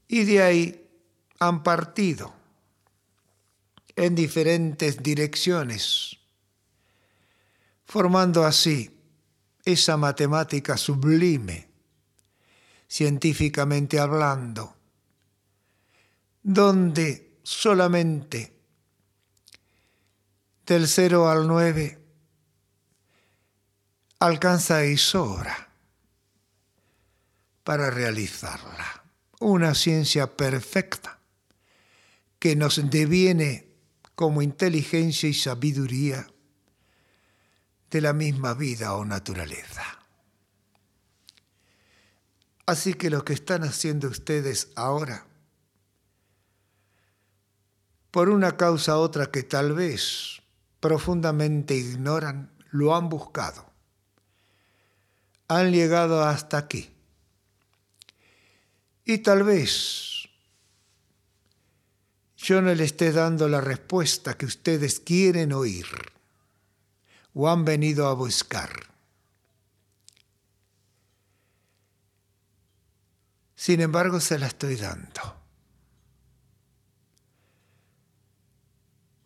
y 0.07 0.23
de 0.23 0.43
ahí 0.43 0.87
han 1.39 1.63
partido 1.63 2.31
en 3.95 4.13
diferentes 4.13 5.01
direcciones, 5.01 6.19
formando 7.85 8.45
así 8.45 8.95
esa 9.65 9.97
matemática 9.97 10.77
sublime, 10.77 11.67
científicamente 12.87 13.97
hablando, 13.99 14.75
donde 16.43 17.39
solamente 17.41 18.53
del 20.67 20.87
0 20.87 21.27
al 21.27 21.47
9 21.47 21.98
alcanza 24.19 24.85
y 24.85 24.97
sobra 24.97 25.69
para 27.63 27.89
realizarla. 27.89 29.03
Una 29.39 29.73
ciencia 29.73 30.35
perfecta 30.35 31.19
que 32.37 32.57
nos 32.57 32.89
deviene 32.89 33.69
como 34.15 34.41
inteligencia 34.41 35.29
y 35.29 35.33
sabiduría 35.33 36.27
de 37.89 38.01
la 38.01 38.11
misma 38.11 38.53
vida 38.53 38.93
o 38.95 39.05
naturaleza. 39.05 39.83
Así 42.65 42.93
que 42.93 43.09
lo 43.09 43.23
que 43.23 43.33
están 43.33 43.63
haciendo 43.63 44.09
ustedes 44.09 44.71
ahora, 44.75 45.25
por 48.11 48.29
una 48.29 48.57
causa 48.57 48.97
u 48.97 48.99
otra 48.99 49.31
que 49.31 49.43
tal 49.43 49.73
vez 49.73 50.41
profundamente 50.81 51.75
ignoran, 51.75 52.51
lo 52.71 52.95
han 52.95 53.07
buscado. 53.07 53.68
Han 55.49 55.71
llegado 55.71 56.23
hasta 56.23 56.57
aquí. 56.57 56.89
Y 59.03 59.17
tal 59.17 59.43
vez 59.43 60.29
yo 62.37 62.61
no 62.61 62.73
le 62.73 62.83
esté 62.83 63.11
dando 63.11 63.49
la 63.49 63.59
respuesta 63.59 64.37
que 64.37 64.45
ustedes 64.45 64.99
quieren 64.99 65.51
oír 65.51 65.87
o 67.33 67.49
han 67.49 67.65
venido 67.65 68.07
a 68.07 68.13
buscar. 68.13 68.69
Sin 73.55 73.81
embargo, 73.81 74.19
se 74.19 74.39
la 74.39 74.47
estoy 74.47 74.75
dando. 74.77 75.38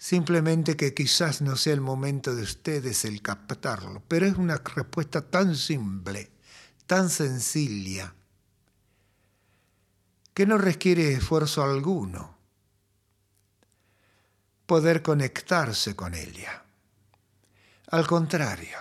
Simplemente 0.04 0.76
que 0.76 0.94
quizás 0.94 1.42
no 1.42 1.56
sea 1.56 1.72
el 1.72 1.80
momento 1.80 2.36
de 2.36 2.44
ustedes 2.44 3.06
el 3.06 3.22
captarlo, 3.22 4.04
pero 4.06 4.26
es 4.26 4.36
una 4.36 4.58
respuesta 4.58 5.22
tan 5.22 5.56
simple, 5.56 6.30
tan 6.86 7.10
sencilla, 7.10 8.14
que 10.34 10.46
no 10.46 10.58
requiere 10.58 11.14
esfuerzo 11.14 11.64
alguno 11.64 12.38
poder 14.66 15.02
conectarse 15.02 15.96
con 15.96 16.16
ella. 16.16 16.66
Al 17.88 18.06
contrario, 18.06 18.80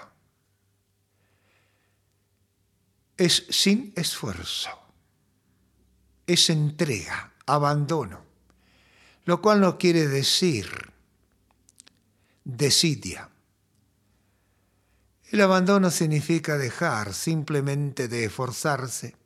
es 3.16 3.46
sin 3.48 3.92
esfuerzo, 3.94 4.70
es 6.26 6.50
entrega, 6.50 7.32
abandono, 7.46 8.24
lo 9.24 9.40
cual 9.40 9.60
no 9.60 9.78
quiere 9.78 10.08
decir 10.08 10.91
desidia. 12.44 13.28
El 15.30 15.40
abandono 15.40 15.90
significa 15.90 16.58
dejar 16.58 17.14
simplemente 17.14 18.08
de 18.08 18.24
esforzarse 18.24 19.16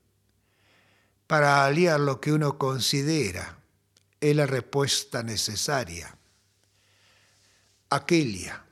para 1.26 1.64
aliar 1.64 1.98
lo 1.98 2.20
que 2.20 2.33
uno 2.33 2.59
considera 2.59 3.59
es 4.20 4.37
la 4.37 4.46
respuesta 4.46 5.22
necesaria, 5.22 6.16
aquella 7.90 8.64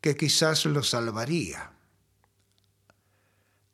que 0.00 0.16
quizás 0.16 0.64
lo 0.66 0.82
salvaría, 0.82 1.72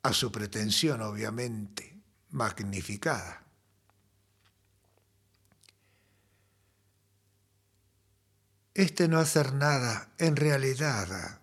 a 0.03 0.13
su 0.13 0.33
pretensión 0.33 1.01
obviamente 1.03 1.95
magnificada. 2.31 3.42
Este 8.75 9.07
no 9.07 9.19
hacer 9.19 9.53
nada 9.53 10.09
en 10.19 10.35
realidad 10.37 11.41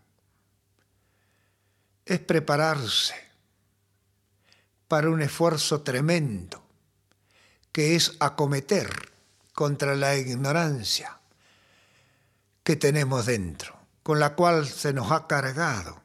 es 2.06 2.20
prepararse 2.20 3.13
para 4.88 5.12
un 5.12 5.22
esfuerzo 5.22 5.82
tremendo 5.82 6.63
que 7.72 7.96
es 7.96 8.15
acometer 8.20 8.89
contra 9.54 9.96
la 9.96 10.18
ignorancia 10.18 11.20
que 12.63 12.76
tenemos 12.76 13.28
dentro, 13.28 13.78
con 14.02 14.20
la 14.20 14.34
cual 14.34 14.68
se 14.68 14.92
nos 14.92 15.12
ha 15.12 15.28
cargado. 15.28 16.02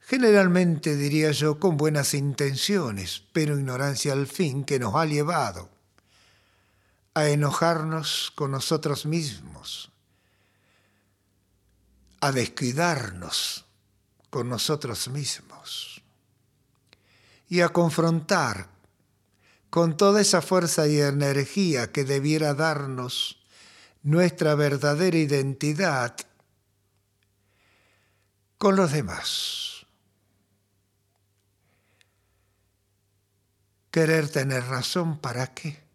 Generalmente 0.00 0.94
diría 0.94 1.30
yo 1.30 1.58
con 1.58 1.78
buenas 1.78 2.12
intenciones, 2.12 3.24
pero 3.32 3.58
ignorancia 3.58 4.12
al 4.12 4.26
fin 4.26 4.64
que 4.64 4.78
nos 4.78 4.94
ha 4.94 5.06
llevado 5.06 5.75
a 7.16 7.30
enojarnos 7.30 8.30
con 8.34 8.50
nosotros 8.50 9.06
mismos, 9.06 9.90
a 12.20 12.30
descuidarnos 12.30 13.64
con 14.28 14.50
nosotros 14.50 15.08
mismos 15.08 16.02
y 17.48 17.62
a 17.62 17.70
confrontar 17.70 18.68
con 19.70 19.96
toda 19.96 20.20
esa 20.20 20.42
fuerza 20.42 20.88
y 20.88 21.00
energía 21.00 21.90
que 21.90 22.04
debiera 22.04 22.52
darnos 22.52 23.38
nuestra 24.02 24.54
verdadera 24.54 25.16
identidad 25.16 26.16
con 28.58 28.76
los 28.76 28.92
demás. 28.92 29.86
Querer 33.90 34.28
tener 34.28 34.64
razón, 34.64 35.18
¿para 35.18 35.54
qué? 35.54 35.85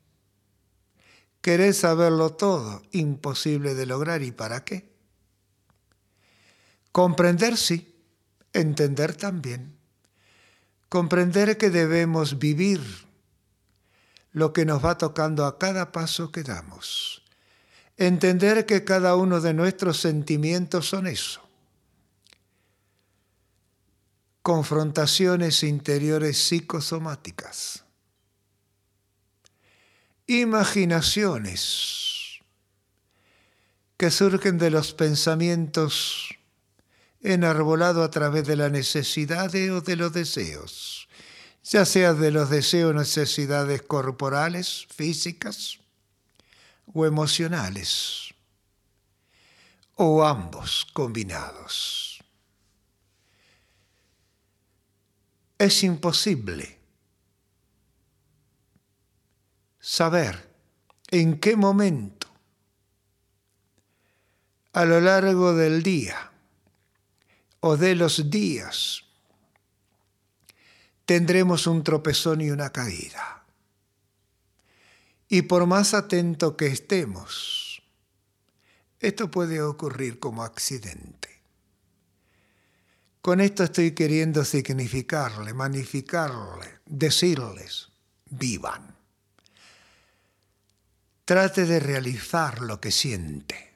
Querés 1.41 1.79
saberlo 1.79 2.33
todo, 2.33 2.83
imposible 2.91 3.73
de 3.73 3.87
lograr, 3.87 4.21
¿y 4.21 4.31
para 4.31 4.63
qué? 4.63 4.87
Comprender 6.91 7.57
sí, 7.57 7.95
entender 8.53 9.15
también. 9.15 9.75
Comprender 10.87 11.57
que 11.57 11.71
debemos 11.71 12.37
vivir 12.37 12.81
lo 14.33 14.53
que 14.53 14.65
nos 14.65 14.85
va 14.85 14.97
tocando 14.97 15.45
a 15.45 15.57
cada 15.57 15.91
paso 15.91 16.31
que 16.31 16.43
damos. 16.43 17.23
Entender 17.97 18.65
que 18.67 18.83
cada 18.83 19.15
uno 19.15 19.41
de 19.41 19.53
nuestros 19.53 19.99
sentimientos 19.99 20.89
son 20.89 21.07
eso. 21.07 21.41
Confrontaciones 24.43 25.63
interiores 25.63 26.37
psicosomáticas 26.37 27.80
imaginaciones 30.27 32.39
que 33.97 34.09
surgen 34.09 34.57
de 34.57 34.71
los 34.71 34.93
pensamientos 34.93 36.29
enarbolados 37.21 38.03
a 38.03 38.09
través 38.09 38.47
de 38.47 38.55
las 38.55 38.71
necesidades 38.71 39.69
o 39.69 39.81
de 39.81 39.95
los 39.95 40.11
deseos, 40.11 41.07
ya 41.63 41.85
sea 41.85 42.13
de 42.13 42.31
los 42.31 42.49
deseos 42.49 42.95
necesidades 42.95 43.83
corporales, 43.83 44.87
físicas 44.95 45.79
o 46.91 47.05
emocionales, 47.05 48.33
o 49.95 50.25
ambos 50.25 50.87
combinados. 50.93 52.23
Es 55.59 55.83
imposible 55.83 56.80
saber 59.81 60.47
en 61.09 61.39
qué 61.39 61.57
momento 61.57 62.27
a 64.73 64.85
lo 64.85 65.01
largo 65.01 65.53
del 65.53 65.83
día 65.83 66.31
o 67.59 67.75
de 67.75 67.95
los 67.95 68.29
días 68.29 69.03
tendremos 71.05 71.67
un 71.67 71.83
tropezón 71.83 72.39
y 72.41 72.51
una 72.51 72.69
caída. 72.69 73.43
Y 75.27 75.43
por 75.43 75.65
más 75.65 75.93
atento 75.93 76.55
que 76.55 76.67
estemos, 76.67 77.81
esto 78.99 79.31
puede 79.31 79.61
ocurrir 79.61 80.19
como 80.19 80.43
accidente. 80.43 81.29
Con 83.21 83.41
esto 83.41 83.63
estoy 83.63 83.91
queriendo 83.91 84.45
significarle, 84.45 85.53
magnificarle, 85.53 86.79
decirles, 86.85 87.89
vivan. 88.29 89.00
Trate 91.31 91.65
de 91.65 91.79
realizar 91.79 92.59
lo 92.61 92.81
que 92.81 92.91
siente. 92.91 93.71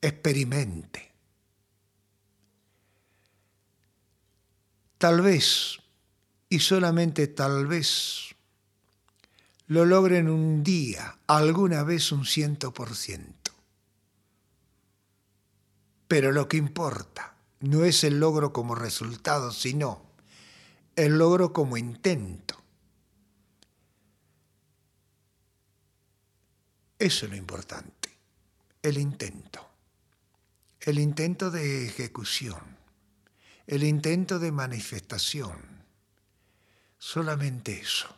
Experimente. 0.00 1.12
Tal 4.96 5.20
vez, 5.20 5.80
y 6.48 6.60
solamente 6.60 7.26
tal 7.26 7.66
vez, 7.66 8.34
lo 9.66 9.84
logren 9.84 10.30
un 10.30 10.64
día, 10.64 11.18
alguna 11.26 11.82
vez 11.82 12.10
un 12.10 12.24
ciento 12.24 12.72
por 12.72 12.96
ciento. 12.96 13.52
Pero 16.06 16.32
lo 16.32 16.48
que 16.48 16.56
importa 16.56 17.34
no 17.60 17.84
es 17.84 18.02
el 18.02 18.18
logro 18.18 18.54
como 18.54 18.74
resultado, 18.74 19.52
sino 19.52 20.06
el 20.96 21.18
logro 21.18 21.52
como 21.52 21.76
intento. 21.76 22.58
Eso 26.98 27.26
es 27.26 27.30
lo 27.30 27.36
importante, 27.36 28.10
el 28.82 28.98
intento, 28.98 29.64
el 30.80 30.98
intento 30.98 31.48
de 31.48 31.86
ejecución, 31.86 32.76
el 33.68 33.84
intento 33.84 34.40
de 34.40 34.50
manifestación, 34.50 35.84
solamente 36.98 37.80
eso. 37.80 38.08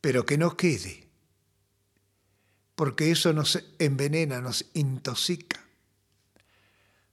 Pero 0.00 0.26
que 0.26 0.36
no 0.36 0.56
quede, 0.56 1.06
porque 2.74 3.12
eso 3.12 3.32
nos 3.32 3.62
envenena, 3.78 4.40
nos 4.40 4.64
intoxica, 4.74 5.64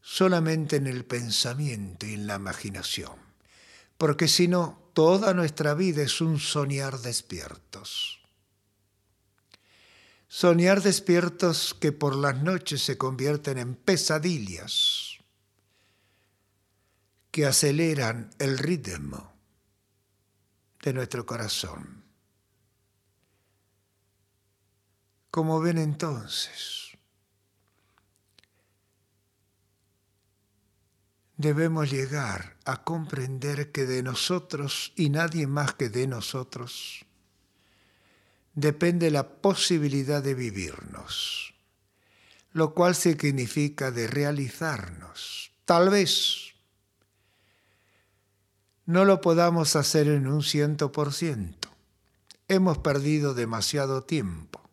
solamente 0.02 0.78
en 0.78 0.88
el 0.88 1.06
pensamiento 1.06 2.08
y 2.08 2.16
en 2.16 2.26
la 2.26 2.36
imaginación, 2.36 3.16
porque 4.00 4.28
si 4.28 4.48
no, 4.48 4.90
toda 4.94 5.36
nuestra 5.36 5.76
vida 5.76 6.02
es 6.02 6.20
un 6.20 6.40
soñar 6.40 7.00
despiertos 7.02 8.17
soñar 10.28 10.82
despiertos 10.82 11.74
que 11.74 11.92
por 11.92 12.16
las 12.16 12.42
noches 12.42 12.84
se 12.84 12.98
convierten 12.98 13.58
en 13.58 13.76
pesadillas 13.76 15.18
que 17.32 17.46
aceleran 17.46 18.32
el 18.40 18.58
ritmo 18.58 19.34
de 20.84 20.94
nuestro 20.94 21.26
corazón. 21.26 22.04
Como 25.32 25.60
ven 25.60 25.78
entonces, 25.78 26.98
debemos 31.36 31.92
llegar 31.92 32.58
a 32.66 32.84
comprender 32.84 33.72
que 33.72 33.86
de 33.86 34.02
nosotros 34.02 34.94
y 34.96 35.10
nadie 35.10 35.46
más 35.46 35.76
que 35.76 35.90
de 35.90 36.08
nosotros 36.08 37.07
depende 38.58 39.12
la 39.12 39.30
posibilidad 39.30 40.24
de 40.24 40.34
vivirnos, 40.34 41.54
lo 42.54 42.74
cual 42.74 42.96
significa 42.96 43.92
de 43.92 44.08
realizarnos. 44.08 45.52
Tal 45.64 45.92
vez 45.92 46.56
no 48.88 49.06
lo 49.06 49.22
podamos 49.22 49.76
hacer 49.76 50.08
en 50.08 50.26
un 50.26 50.42
ciento 50.42 50.92
por 50.92 51.14
ciento. 51.14 51.70
Hemos 52.48 52.80
perdido 52.80 53.36
demasiado 53.36 54.04
tiempo. 54.04 54.68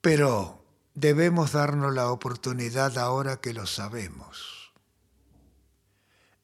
Pero 0.00 0.64
debemos 0.94 1.52
darnos 1.52 1.92
la 1.92 2.10
oportunidad 2.10 2.96
ahora 2.96 3.42
que 3.42 3.52
lo 3.52 3.66
sabemos. 3.66 4.72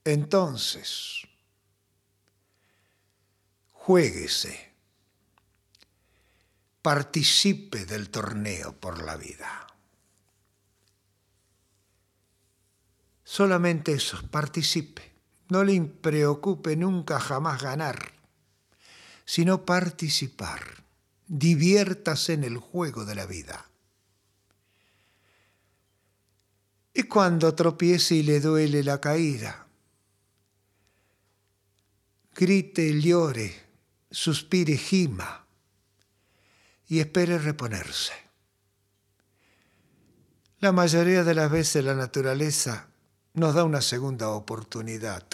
Entonces, 0.05 1.23
juéguese, 3.85 4.71
participe 6.83 7.85
del 7.85 8.11
torneo 8.11 8.79
por 8.79 9.03
la 9.03 9.17
vida. 9.17 9.67
Solamente 13.25 13.95
eso, 13.95 14.23
participe. 14.31 15.11
No 15.49 15.65
le 15.65 15.81
preocupe 15.81 16.77
nunca 16.77 17.19
jamás 17.19 17.61
ganar, 17.61 18.13
sino 19.25 19.65
participar. 19.65 20.85
Diviértase 21.27 22.35
en 22.35 22.45
el 22.45 22.59
juego 22.59 23.05
de 23.05 23.17
la 23.17 23.27
vida. 23.27 23.69
Y 26.95 27.03
cuando 27.03 27.53
tropiece 27.57 28.15
y 28.15 28.23
le 28.23 28.39
duele 28.39 28.85
la 28.85 29.01
caída, 29.01 29.67
grite, 32.33 33.01
llore, 33.01 33.72
suspire, 34.13 34.77
gima 34.77 35.47
y 36.87 37.01
espere 37.01 37.39
reponerse. 37.39 38.13
La 40.61 40.71
mayoría 40.71 41.25
de 41.25 41.35
las 41.35 41.51
veces 41.51 41.85
la 41.85 41.95
naturaleza 41.95 42.89
nos 43.35 43.55
da 43.55 43.65
una 43.65 43.81
segunda 43.81 44.29
oportunidad. 44.29 45.27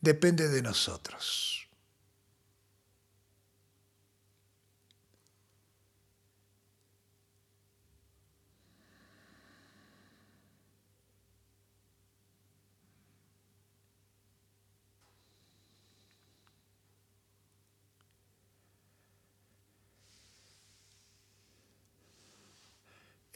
Depende 0.00 0.48
de 0.48 0.62
nosotros. 0.62 1.59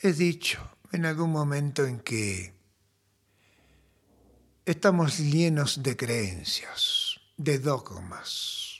He 0.07 0.12
dicho 0.12 0.61
en 0.93 1.07
algún 1.07 1.31
momento 1.31 1.87
en 1.87 1.99
que 1.99 2.53
estamos 4.67 5.17
llenos 5.17 5.83
de 5.83 5.97
creencias, 5.97 7.19
de 7.38 7.59
dogmas. 7.59 8.77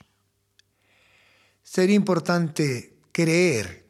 Sería 1.63 1.95
importante 1.95 2.99
creer 3.11 3.87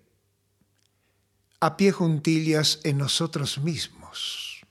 a 1.60 1.76
pie 1.76 1.92
juntillas 1.92 2.80
en 2.86 3.00
nosotros 3.00 3.58
mismos. 3.58 4.62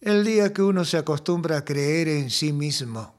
El 0.00 0.24
día 0.24 0.52
que 0.52 0.62
uno 0.62 0.84
se 0.84 0.96
acostumbra 0.96 1.58
a 1.58 1.64
creer 1.64 2.08
en 2.08 2.30
sí 2.30 2.52
mismo, 2.52 3.14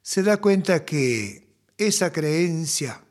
se 0.00 0.22
da 0.22 0.38
cuenta 0.38 0.86
que 0.86 1.54
esa 1.76 2.10
creencia 2.10 3.03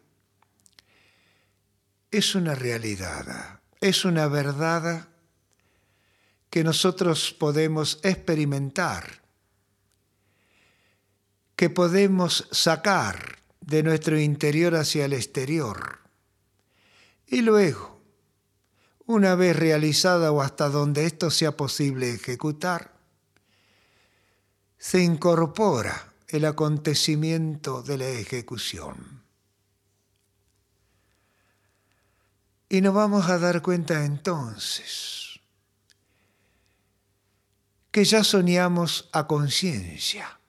es 2.13 2.35
una 2.35 2.53
realidad, 2.53 3.59
es 3.81 4.05
una 4.05 4.27
verdad 4.27 5.07
que 6.51 6.63
nosotros 6.63 7.33
podemos 7.33 7.99
experimentar, 8.03 9.23
que 11.55 11.71
podemos 11.71 12.47
sacar 12.51 13.39
de 13.61 13.81
nuestro 13.81 14.19
interior 14.19 14.75
hacia 14.75 15.05
el 15.05 15.13
exterior. 15.13 16.01
Y 17.25 17.41
luego, 17.41 17.99
una 19.07 19.33
vez 19.33 19.55
realizada 19.55 20.31
o 20.31 20.43
hasta 20.43 20.69
donde 20.69 21.07
esto 21.07 21.31
sea 21.31 21.57
posible 21.57 22.11
ejecutar, 22.11 22.93
se 24.77 25.01
incorpora 25.01 26.13
el 26.27 26.45
acontecimiento 26.45 27.81
de 27.81 27.97
la 27.97 28.07
ejecución. 28.09 29.22
Y 32.73 32.81
nos 32.81 32.95
vamos 32.95 33.29
a 33.29 33.37
dar 33.37 33.61
cuenta 33.61 34.03
entonces 34.03 35.39
que 37.91 38.03
ya 38.03 38.23
soñamos 38.23 39.11
a 39.13 39.27
conciencia, 39.27 40.39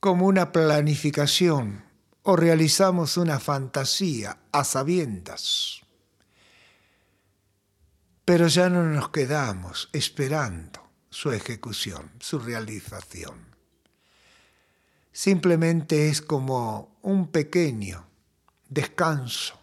como 0.00 0.24
una 0.24 0.50
planificación 0.50 1.84
o 2.22 2.36
realizamos 2.36 3.18
una 3.18 3.38
fantasía 3.38 4.38
a 4.50 4.64
sabiendas. 4.64 5.82
Pero 8.24 8.46
ya 8.46 8.70
no 8.70 8.82
nos 8.82 9.10
quedamos 9.10 9.90
esperando 9.92 10.88
su 11.10 11.32
ejecución, 11.32 12.12
su 12.18 12.38
realización. 12.38 13.44
Simplemente 15.12 16.08
es 16.08 16.22
como 16.22 16.96
un 17.02 17.28
pequeño 17.28 18.06
descanso 18.70 19.61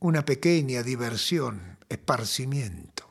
una 0.00 0.24
pequeña 0.24 0.82
diversión, 0.82 1.78
esparcimiento. 1.88 3.10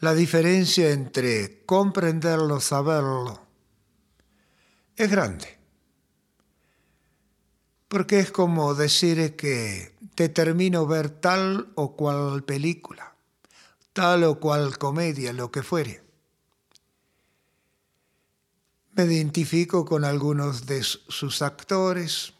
La 0.00 0.14
diferencia 0.14 0.90
entre 0.90 1.64
comprenderlo, 1.64 2.60
saberlo, 2.60 3.46
es 4.96 5.10
grande. 5.10 5.58
Porque 7.88 8.18
es 8.18 8.30
como 8.30 8.74
decir 8.74 9.36
que 9.36 9.94
determino 10.16 10.86
ver 10.86 11.08
tal 11.08 11.72
o 11.76 11.96
cual 11.96 12.44
película, 12.44 13.14
tal 13.92 14.24
o 14.24 14.40
cual 14.40 14.78
comedia, 14.78 15.32
lo 15.32 15.50
que 15.50 15.62
fuere. 15.62 16.02
Me 18.92 19.04
identifico 19.04 19.84
con 19.84 20.04
algunos 20.04 20.66
de 20.66 20.82
sus 20.82 21.42
actores, 21.42 22.35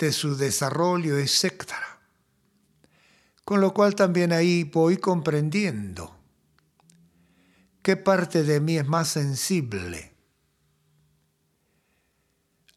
de 0.00 0.12
su 0.12 0.34
desarrollo, 0.36 1.18
etc. 1.18 1.74
Con 3.44 3.60
lo 3.60 3.74
cual 3.74 3.94
también 3.94 4.32
ahí 4.32 4.64
voy 4.64 4.96
comprendiendo 4.96 6.16
qué 7.82 7.96
parte 7.96 8.42
de 8.42 8.60
mí 8.60 8.78
es 8.78 8.86
más 8.86 9.08
sensible, 9.08 10.14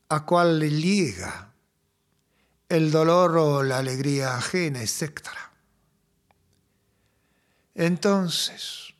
a 0.10 0.26
cuál 0.26 0.60
le 0.60 0.70
llega 0.70 1.54
el 2.68 2.92
dolor 2.92 3.38
o 3.38 3.64
la 3.64 3.80
alegría 3.80 4.36
ajena, 4.36 4.82
etc. 4.82 5.22
Entonces, 7.74 8.94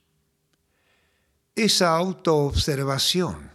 esa 1.56 1.96
autoobservación 1.96 3.53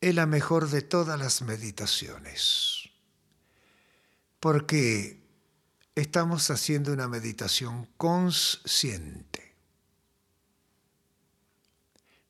es 0.00 0.14
la 0.14 0.26
mejor 0.26 0.68
de 0.68 0.82
todas 0.82 1.18
las 1.18 1.42
meditaciones, 1.42 2.88
porque 4.38 5.20
estamos 5.94 6.50
haciendo 6.50 6.92
una 6.92 7.08
meditación 7.08 7.88
consciente. 7.96 9.56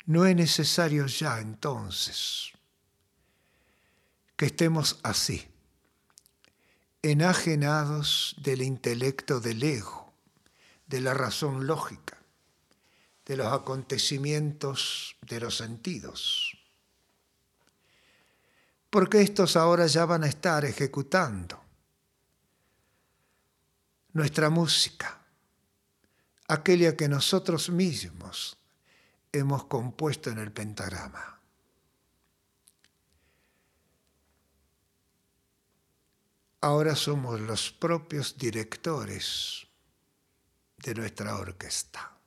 No 0.07 0.25
es 0.25 0.35
necesario 0.35 1.07
ya 1.07 1.41
entonces 1.41 2.53
que 4.37 4.47
estemos 4.47 4.99
así, 5.03 5.47
enajenados 7.03 8.37
del 8.39 8.63
intelecto 8.63 9.41
del 9.41 9.63
ego, 9.63 10.15
de 10.87 11.03
la 11.03 11.13
razón 11.13 11.67
lógica, 11.67 12.17
de 13.27 13.37
los 13.37 13.53
acontecimientos 13.53 15.17
de 15.21 15.41
los 15.41 15.57
sentidos 15.59 16.48
porque 18.91 19.21
estos 19.21 19.57
ahora 19.57 19.87
ya 19.87 20.05
van 20.05 20.25
a 20.25 20.29
estar 20.29 20.65
ejecutando 20.65 21.63
nuestra 24.13 24.51
música, 24.51 25.19
aquella 26.49 26.97
que 26.97 27.09
nosotros 27.09 27.71
mismos 27.71 28.57
hemos 29.33 29.65
compuesto 29.65 30.31
en 30.31 30.39
el 30.39 30.53
pentagrama. 30.53 31.39
ahora 36.61 36.97
somos 36.97 37.41
los 37.41 37.71
propios 37.71 38.37
directores 38.37 39.67
de 40.79 40.95
nuestra 40.95 41.37
orquesta. 41.37 42.18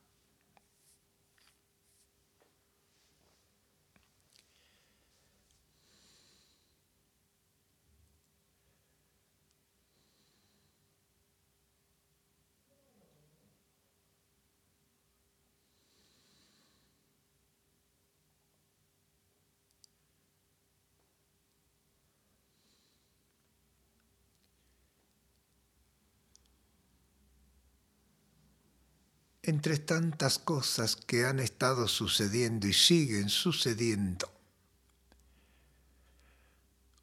Entre 29.43 29.79
tantas 29.79 30.37
cosas 30.37 30.95
que 30.95 31.25
han 31.25 31.39
estado 31.39 31.87
sucediendo 31.87 32.67
y 32.67 32.73
siguen 32.73 33.29
sucediendo, 33.29 34.29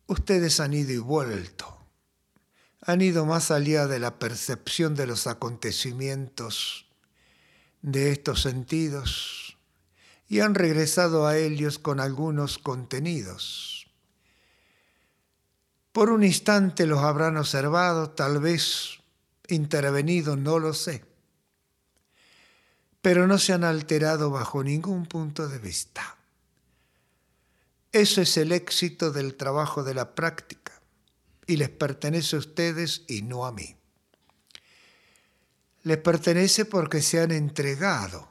ustedes 0.07 0.61
han 0.61 0.73
ido 0.73 0.93
y 0.93 0.99
vuelto, 0.99 1.77
han 2.83 3.01
ido 3.01 3.27
más 3.27 3.51
allá 3.51 3.89
de 3.89 3.99
la 3.99 4.19
percepción 4.19 4.95
de 4.95 5.07
los 5.07 5.27
acontecimientos 5.27 6.87
de 7.83 8.13
estos 8.13 8.43
sentidos 8.43 9.59
y 10.29 10.41
han 10.41 10.55
regresado 10.55 11.27
a 11.27 11.37
ellos 11.37 11.79
con 11.79 11.99
algunos 11.99 12.59
contenidos. 12.59 13.89
Por 15.91 16.11
un 16.11 16.23
instante 16.23 16.87
los 16.87 17.01
habrán 17.01 17.37
observado, 17.37 18.11
tal 18.11 18.39
vez 18.39 19.01
intervenido, 19.49 20.37
no 20.37 20.61
lo 20.61 20.73
sé 20.73 21.08
pero 23.03 23.27
no 23.27 23.39
se 23.39 23.53
han 23.53 23.65
alterado 23.65 24.31
bajo 24.31 24.63
ningún 24.63 25.07
punto 25.07 25.49
de 25.49 25.59
vista. 25.59 26.17
Eso 27.93 28.21
es 28.21 28.37
el 28.37 28.53
éxito 28.53 29.11
del 29.11 29.35
trabajo 29.37 29.83
de 29.83 29.95
la 29.95 30.15
práctica 30.15 30.81
y 31.47 31.57
les 31.57 31.71
pertenece 31.71 32.37
a 32.37 32.41
ustedes 32.41 33.05
y 33.09 33.23
no 33.23 33.47
a 33.47 33.53
mí. 33.53 33.77
Les 35.85 35.99
pertenece 35.99 36.65
porque 36.65 37.01
se 37.01 37.21
han 37.21 37.31
entregado 37.31 38.29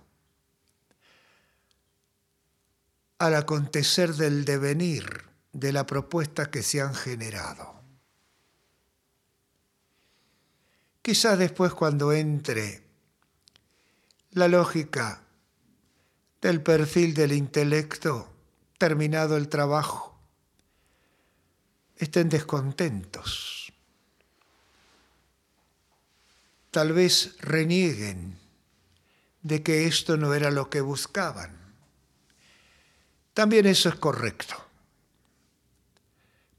al 3.17 3.35
acontecer 3.35 4.13
del 4.13 4.45
devenir 4.45 5.23
de 5.53 5.71
la 5.71 5.87
propuesta 5.87 6.51
que 6.51 6.61
se 6.61 6.81
han 6.81 6.93
generado. 6.93 7.81
Quizás 11.01 11.39
después 11.39 11.73
cuando 11.73 12.13
entre 12.13 12.86
la 14.37 14.47
lógica 14.47 15.23
del 16.41 16.61
perfil 16.61 17.15
del 17.15 17.33
intelecto, 17.33 18.31
terminado 18.77 19.35
el 19.35 19.49
trabajo, 19.49 20.15
estén 21.95 22.29
descontentos. 22.29 23.73
Tal 26.69 26.93
vez 26.93 27.35
renieguen 27.39 28.37
de 29.41 29.63
que 29.63 29.87
esto 29.87 30.17
no 30.17 30.35
era 30.35 30.51
lo 30.51 30.69
que 30.69 30.81
buscaban. 30.81 31.57
También 33.33 33.65
eso 33.65 33.89
es 33.89 33.95
correcto. 33.95 34.55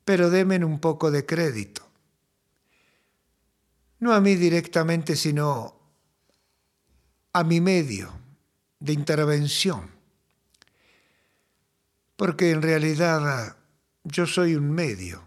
Pero 0.05 0.31
denme 0.31 0.64
un 0.64 0.81
poco 0.81 1.12
de 1.12 1.25
crédito. 1.25 1.87
No 4.01 4.12
a 4.14 4.21
mí 4.21 4.35
directamente, 4.35 5.14
sino 5.14 5.78
a 7.33 7.45
mi 7.45 7.61
medio 7.61 8.12
de 8.81 8.93
intervención, 8.93 9.91
porque 12.17 12.51
en 12.51 12.62
realidad 12.62 13.57
yo 14.05 14.27
soy 14.27 14.55
un 14.55 14.71
medio 14.71 15.23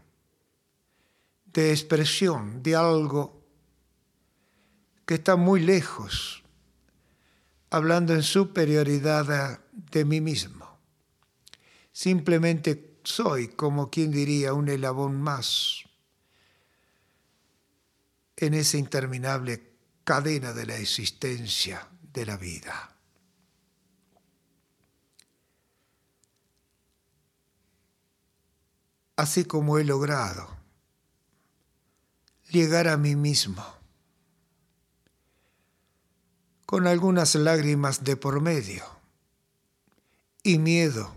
de 1.45 1.71
expresión 1.71 2.63
de 2.63 2.75
algo 2.75 3.41
que 5.05 5.15
está 5.15 5.35
muy 5.35 5.59
lejos, 5.61 6.43
hablando 7.69 8.13
en 8.13 8.23
superioridad 8.23 9.59
de 9.71 10.05
mí 10.05 10.21
mismo. 10.21 10.77
Simplemente 11.91 12.99
soy, 13.03 13.49
como 13.49 13.89
quien 13.89 14.11
diría, 14.11 14.53
un 14.53 14.69
elabón 14.69 15.21
más 15.21 15.83
en 18.37 18.53
esa 18.53 18.77
interminable 18.77 19.71
cadena 20.03 20.53
de 20.53 20.65
la 20.65 20.77
existencia 20.77 21.90
de 22.13 22.25
la 22.25 22.37
vida. 22.37 22.95
Así 29.15 29.45
como 29.45 29.77
he 29.77 29.83
logrado 29.83 30.49
llegar 32.49 32.87
a 32.87 32.97
mí 32.97 33.15
mismo, 33.15 33.63
con 36.65 36.87
algunas 36.87 37.35
lágrimas 37.35 38.03
de 38.03 38.15
por 38.15 38.41
medio 38.41 38.83
y 40.43 40.57
miedo 40.57 41.13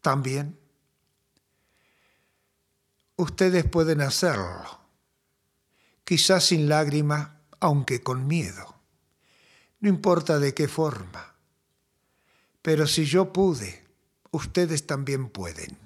también, 0.00 0.58
ustedes 3.16 3.68
pueden 3.68 4.00
hacerlo, 4.00 4.80
quizás 6.04 6.46
sin 6.46 6.68
lágrima, 6.68 7.42
aunque 7.60 8.02
con 8.02 8.26
miedo 8.26 8.79
no 9.80 9.88
importa 9.88 10.38
de 10.38 10.54
qué 10.54 10.68
forma. 10.68 11.34
Pero 12.62 12.86
si 12.86 13.04
yo 13.04 13.32
pude, 13.32 13.84
ustedes 14.30 14.86
también 14.86 15.30
pueden. 15.30 15.78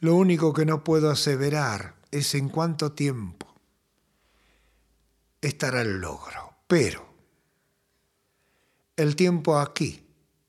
Lo 0.00 0.14
único 0.14 0.52
que 0.52 0.64
no 0.64 0.84
puedo 0.84 1.10
aseverar 1.10 1.94
es 2.10 2.34
en 2.34 2.48
cuánto 2.48 2.92
tiempo 2.92 3.52
estará 5.40 5.82
el 5.82 5.98
logro. 6.00 6.54
Pero 6.66 7.08
el 8.96 9.16
tiempo 9.16 9.58
aquí 9.58 10.04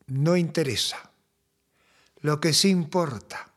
no 0.07 0.35
interesa. 0.35 1.11
Lo 2.21 2.41
que 2.41 2.53
sí 2.53 2.69
importa 2.69 3.53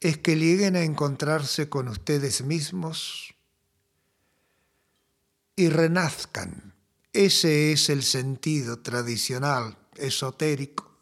es 0.00 0.18
que 0.18 0.36
lleguen 0.36 0.76
a 0.76 0.82
encontrarse 0.82 1.68
con 1.68 1.88
ustedes 1.88 2.42
mismos 2.42 3.34
y 5.58 5.70
renazcan. 5.70 6.72
Ese 7.12 7.72
es 7.72 7.88
el 7.88 8.04
sentido 8.04 8.78
tradicional, 8.78 9.76
esotérico, 9.96 10.96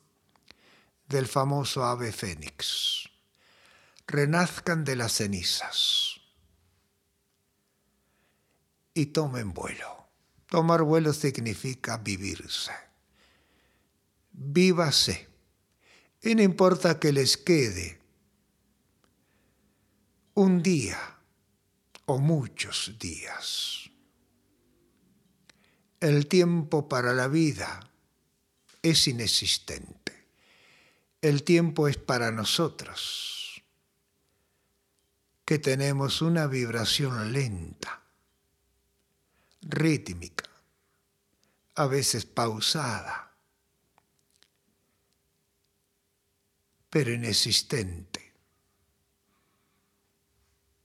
del 1.06 1.26
famoso 1.26 1.84
ave 1.84 2.10
fénix. 2.10 3.10
Renazcan 4.06 4.82
de 4.82 4.96
las 4.96 5.12
cenizas 5.12 6.22
y 8.94 9.06
tomen 9.06 9.52
vuelo. 9.52 10.08
Tomar 10.48 10.84
vuelo 10.84 11.12
significa 11.12 11.98
vivirse. 11.98 12.72
Vívase. 14.32 15.28
Y 16.22 16.34
no 16.34 16.42
importa 16.42 16.98
que 16.98 17.12
les 17.12 17.36
quede 17.36 18.00
un 20.32 20.62
día 20.62 21.18
o 22.06 22.16
muchos 22.16 22.96
días 22.98 23.85
el 26.00 26.26
tiempo 26.26 26.88
para 26.88 27.12
la 27.12 27.28
vida 27.28 27.80
es 28.82 29.08
inexistente. 29.08 30.26
El 31.20 31.42
tiempo 31.42 31.88
es 31.88 31.96
para 31.96 32.30
nosotros, 32.30 33.62
que 35.44 35.58
tenemos 35.58 36.22
una 36.22 36.46
vibración 36.46 37.32
lenta, 37.32 38.02
rítmica, 39.62 40.48
a 41.74 41.86
veces 41.86 42.26
pausada, 42.26 43.32
pero 46.90 47.12
inexistente 47.12 48.32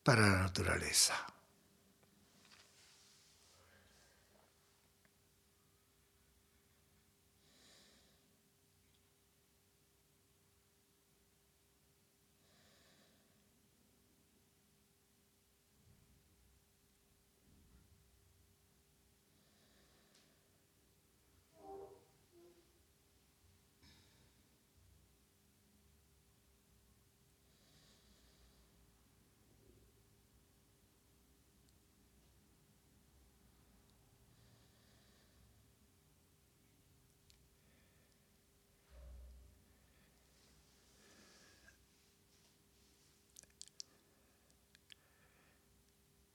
para 0.03 0.21
la 0.21 0.37
naturaleza. 0.39 1.15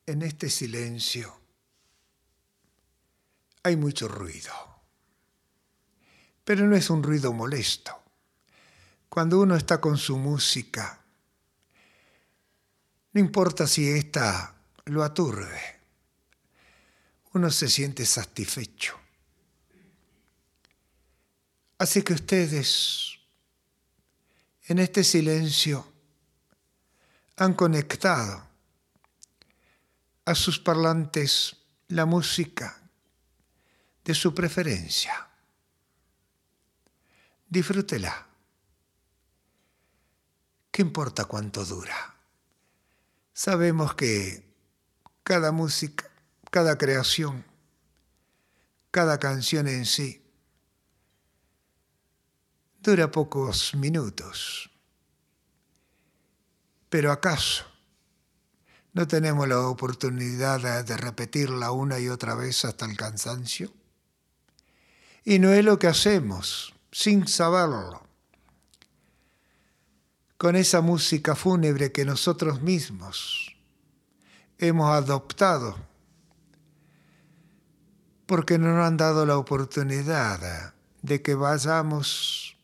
En 0.07 0.23
este 0.23 0.49
silencio 0.49 1.41
hay 3.65 3.77
mucho 3.77 4.07
ruido, 4.07 4.53
pero 6.45 6.65
no 6.67 6.77
es 6.77 6.89
un 6.91 7.03
ruido 7.03 7.33
molesto. 7.33 8.01
Cuando 9.09 9.41
uno 9.41 9.57
está 9.57 9.81
con 9.81 9.99
su 9.99 10.17
música, 10.17 11.01
no 13.13 13.21
importa 13.21 13.67
si 13.67 13.89
ésta 13.89 14.55
lo 14.85 15.03
aturde, 15.03 15.81
uno 17.33 17.51
se 17.51 17.69
siente 17.69 18.07
satisfecho. 18.07 18.97
Así 21.79 22.03
que 22.03 22.15
ustedes, 22.15 23.19
en 24.69 24.79
este 24.79 25.03
silencio, 25.03 25.93
han 27.37 27.55
conectado 27.55 28.47
a 30.27 30.35
sus 30.35 30.59
parlantes 30.59 31.57
la 31.89 32.05
música 32.05 32.83
de 34.05 34.13
su 34.13 34.35
preferencia. 34.35 35.29
Disfrútela. 37.49 38.27
¿Qué 40.73 40.83
importa 40.83 41.25
cuánto 41.27 41.65
dura? 41.65 42.17
Sabemos 43.33 43.95
que 43.95 44.45
cada 45.23 45.53
música, 45.53 46.11
cada 46.51 46.77
creación, 46.77 47.45
cada 48.91 49.19
canción 49.19 49.69
en 49.69 49.87
sí, 49.87 50.23
dura 52.81 53.11
pocos 53.13 53.75
minutos. 53.75 54.71
Pero 56.89 57.13
acaso 57.13 57.76
no 58.97 59.07
tenemos 59.07 59.47
la 59.47 59.61
oportunidad 59.61 60.83
de 60.83 60.97
repetirla 60.97 61.71
una 61.71 62.01
y 62.01 62.09
otra 62.09 62.35
vez 62.35 62.65
hasta 62.65 62.87
el 62.87 62.97
cansancio. 62.97 63.71
Y 65.23 65.39
no 65.39 65.53
es 65.53 65.63
lo 65.63 65.79
que 65.79 65.87
hacemos, 65.87 66.73
sin 66.91 67.29
saberlo, 67.29 68.03
con 70.39 70.57
esa 70.57 70.81
música 70.81 71.37
fúnebre 71.37 71.93
que 71.93 72.07
nosotros 72.07 72.63
mismos 72.63 73.55
hemos 74.57 74.91
adoptado, 74.91 75.77
porque 78.25 78.57
no 78.57 78.75
nos 78.75 78.87
han 78.87 78.97
dado 78.97 79.27
la 79.27 79.37
oportunidad 79.37 80.73
de 81.03 81.21
que 81.21 81.35
vayamos 81.35 82.57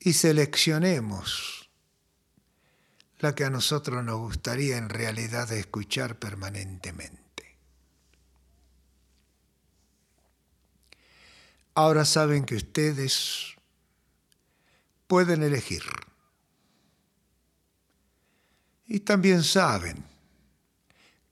y 0.00 0.14
seleccionemos 0.14 1.55
que 3.34 3.44
a 3.44 3.50
nosotros 3.50 4.04
nos 4.04 4.18
gustaría 4.18 4.76
en 4.76 4.88
realidad 4.88 5.50
escuchar 5.52 6.18
permanentemente. 6.18 7.56
Ahora 11.74 12.04
saben 12.04 12.44
que 12.44 12.56
ustedes 12.56 13.54
pueden 15.06 15.42
elegir. 15.42 15.82
Y 18.86 19.00
también 19.00 19.42
saben 19.42 20.04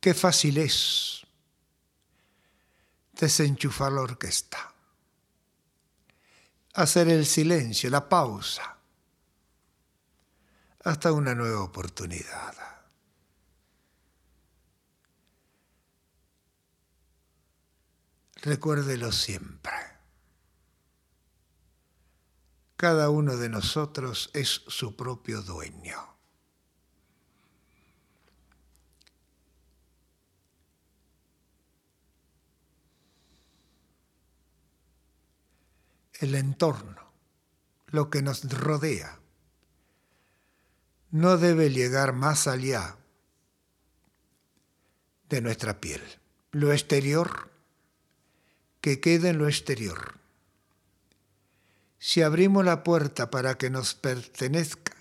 qué 0.01 0.13
fácil 0.13 0.59
es 0.59 1.27
desenchufar 3.13 3.93
la 3.93 4.01
orquesta 4.01 4.75
hacer 6.75 7.09
el 7.09 7.25
silencio, 7.25 7.89
la 7.89 8.09
pausa, 8.09 8.74
hasta 10.85 11.13
una 11.13 11.35
nueva 11.35 11.63
oportunidad. 11.63 12.55
Recuérdelo 18.43 19.11
siempre. 19.11 19.73
Cada 22.77 23.09
uno 23.09 23.37
de 23.37 23.49
nosotros 23.49 24.31
es 24.35 24.63
su 24.69 24.95
propio 24.95 25.43
dueño. 25.43 26.15
el 36.21 36.35
entorno, 36.37 37.13
lo 37.89 38.09
que 38.09 38.23
nos 38.23 38.51
rodea, 38.51 39.21
no 41.15 41.39
debe 41.39 41.71
llegar 41.71 42.13
más 42.13 42.49
allá 42.49 42.97
de 45.29 45.41
nuestra 45.41 45.81
piel. 45.81 46.03
Lo 46.51 46.73
exterior, 46.73 47.53
que 48.81 48.99
quede 48.99 49.29
en 49.29 49.39
lo 49.39 49.47
exterior. 49.47 50.19
Si 52.01 52.23
abrimos 52.23 52.65
la 52.65 52.83
puerta 52.83 53.31
para 53.31 53.57
que 53.57 53.71
nos 53.71 53.95
pertenezca, 53.95 54.97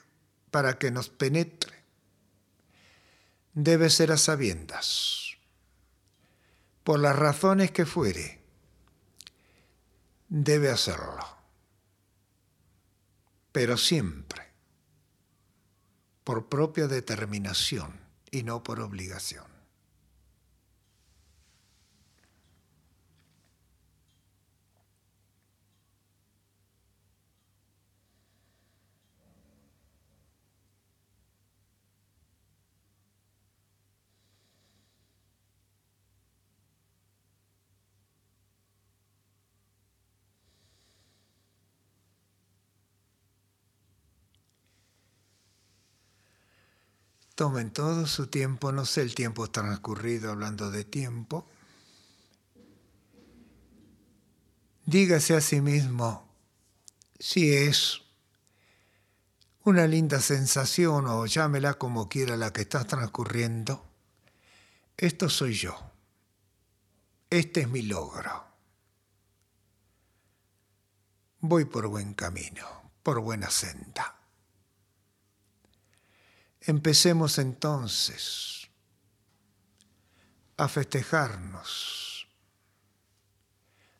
para 0.51 0.77
que 0.77 0.91
nos 0.91 1.09
penetre, 1.09 1.83
debe 3.55 3.89
ser 3.89 4.11
a 4.11 4.17
sabiendas, 4.17 5.37
por 6.83 6.99
las 6.99 7.15
razones 7.15 7.71
que 7.71 7.87
fuere 7.87 8.39
debe 10.29 10.69
hacerlo, 10.69 11.25
pero 13.51 13.77
siempre 13.77 14.52
por 16.23 16.47
propia 16.47 16.87
determinación 16.87 17.99
y 18.31 18.43
no 18.43 18.63
por 18.63 18.79
obligación. 18.79 19.52
Tomen 47.35 47.71
todo 47.71 48.05
su 48.05 48.27
tiempo, 48.27 48.71
no 48.71 48.85
sé 48.85 49.01
el 49.01 49.15
tiempo 49.15 49.49
transcurrido 49.49 50.31
hablando 50.31 50.69
de 50.69 50.83
tiempo. 50.83 51.47
Dígase 54.85 55.35
a 55.35 55.41
sí 55.41 55.61
mismo 55.61 56.29
si 57.17 57.53
es 57.53 58.01
una 59.63 59.87
linda 59.87 60.19
sensación 60.19 61.07
o 61.07 61.25
llámela 61.25 61.75
como 61.75 62.09
quiera 62.09 62.35
la 62.37 62.51
que 62.51 62.61
está 62.61 62.83
transcurriendo. 62.83 63.83
Esto 64.97 65.29
soy 65.29 65.53
yo. 65.53 65.75
Este 67.29 67.61
es 67.61 67.69
mi 67.69 67.81
logro. 67.81 68.45
Voy 71.39 71.65
por 71.65 71.87
buen 71.87 72.13
camino, 72.13 72.91
por 73.01 73.19
buena 73.21 73.49
senda. 73.49 74.22
Empecemos 76.65 77.39
entonces 77.39 78.69
a 80.55 80.69
festejarnos, 80.69 82.27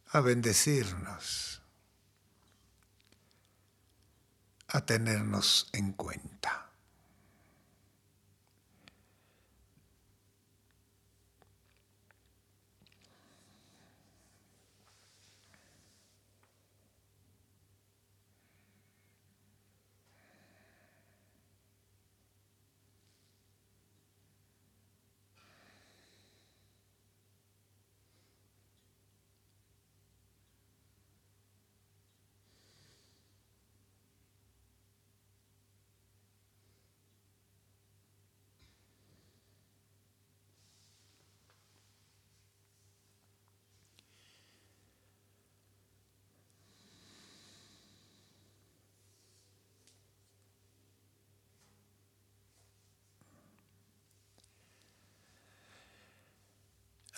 a 0.08 0.22
bendecirnos, 0.22 1.62
a 4.68 4.86
tenernos 4.86 5.70
en 5.74 5.92
cuenta. 5.92 6.73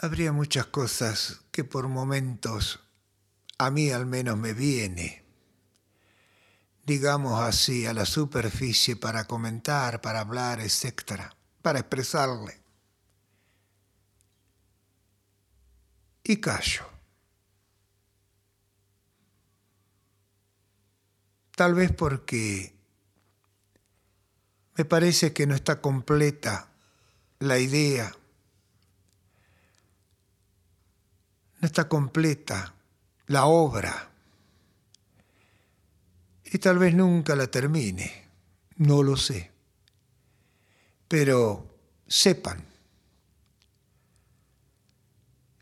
Habría 0.06 0.32
muchas 0.32 0.68
cosas 0.68 1.42
que 1.52 1.64
por 1.64 1.88
momentos 1.88 2.80
a 3.58 3.72
mí 3.72 3.92
al 3.92 4.06
menos 4.06 4.38
me 4.38 4.54
viene, 4.54 5.26
digamos 6.86 7.42
así, 7.42 7.86
a 7.86 7.94
la 7.94 8.06
superficie 8.06 8.96
para 8.96 9.26
comentar, 9.26 10.02
para 10.02 10.22
hablar, 10.22 10.60
etc., 10.60 11.34
para 11.62 11.80
expresarle. 11.80 12.62
Y 16.24 16.38
callo. 16.38 16.86
Tal 21.56 21.74
vez 21.74 21.92
porque 21.92 22.76
me 24.76 24.86
parece 24.86 25.34
que 25.34 25.48
no 25.48 25.56
está 25.56 25.80
completa 25.80 26.70
la 27.40 27.60
idea, 27.60 28.16
no 31.66 31.68
está 31.68 31.90
completa 31.90 32.76
la 33.26 33.46
obra 33.46 34.12
y 36.44 36.60
tal 36.60 36.78
vez 36.78 36.94
nunca 36.94 37.36
la 37.36 37.48
termine, 37.48 38.30
no 38.76 39.02
lo 39.02 39.18
sé. 39.18 39.52
Pero 41.08 41.76
sepan 42.08 42.64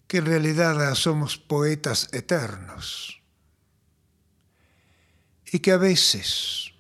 que 0.06 0.18
en 0.18 0.26
realidad 0.26 0.94
somos 0.96 1.38
poetas 1.38 2.10
eternos 2.12 3.22
y 5.54 5.60
que 5.60 5.72
a 5.72 5.78
veces 5.78 6.74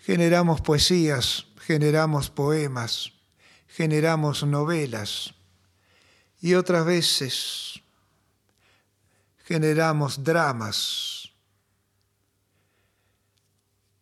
generamos 0.00 0.60
poesías, 0.60 1.46
generamos 1.56 2.28
poemas, 2.28 3.14
generamos 3.68 4.42
novelas 4.42 5.34
y 6.40 6.54
otras 6.54 6.84
veces 6.84 7.80
generamos 9.44 10.24
dramas 10.24 11.30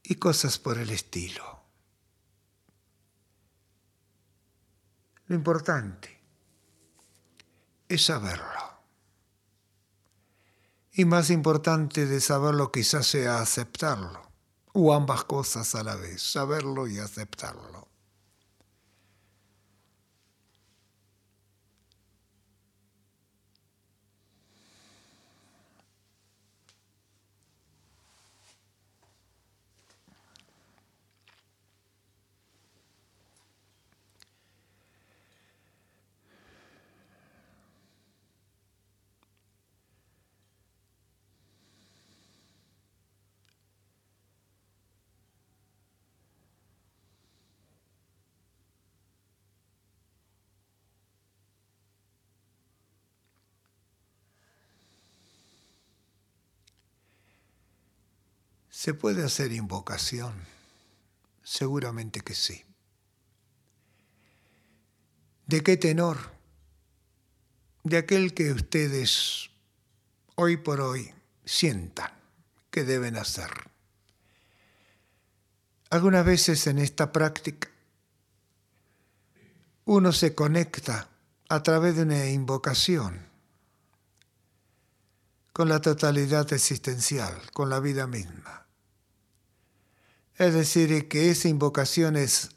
y 0.03 0.15
cosas 0.15 0.59
por 0.59 0.79
el 0.79 0.91
estilo. 0.91 1.59
Lo 5.27 5.35
importante 5.35 6.19
es 7.89 8.05
saberlo. 8.05 8.45
Y 10.93 11.05
más 11.05 11.31
importante 11.31 12.07
de 12.07 12.21
saberlo 12.21 12.73
quizás 12.73 13.07
sea 13.07 13.41
aceptarlo, 13.41 14.23
o 14.73 14.93
ambas 14.93 15.25
cosas 15.25 15.75
a 15.75 15.85
la 15.85 15.97
vez, 15.97 16.23
saberlo 16.23 16.87
y 16.87 16.99
aceptarlo. 16.99 17.88
¿Se 58.79 58.95
puede 58.95 59.25
hacer 59.25 59.51
invocación? 59.51 60.33
Seguramente 61.43 62.21
que 62.21 62.37
sí. 62.37 62.65
¿De 65.49 65.65
qué 65.65 65.77
tenor? 65.77 66.17
De 67.83 67.97
aquel 67.97 68.35
que 68.35 68.53
ustedes 68.53 69.51
hoy 70.37 70.59
por 70.59 70.81
hoy 70.81 71.13
sientan 71.45 72.13
que 72.71 72.85
deben 72.85 73.17
hacer. 73.17 73.51
Algunas 75.91 76.25
veces 76.25 76.65
en 76.69 76.79
esta 76.79 77.11
práctica 77.11 77.69
uno 79.87 80.13
se 80.13 80.37
conecta 80.37 81.09
a 81.49 81.65
través 81.65 81.97
de 81.97 82.03
una 82.03 82.27
invocación 82.27 83.27
con 85.53 85.69
la 85.69 85.81
totalidad 85.81 86.53
existencial, 86.53 87.51
con 87.51 87.71
la 87.71 87.81
vida 87.81 88.07
misma. 88.07 88.68
Es 90.39 90.55
decir, 90.55 91.09
que 91.09 91.31
esa 91.31 91.49
invocación 91.49 92.17
es 92.17 92.51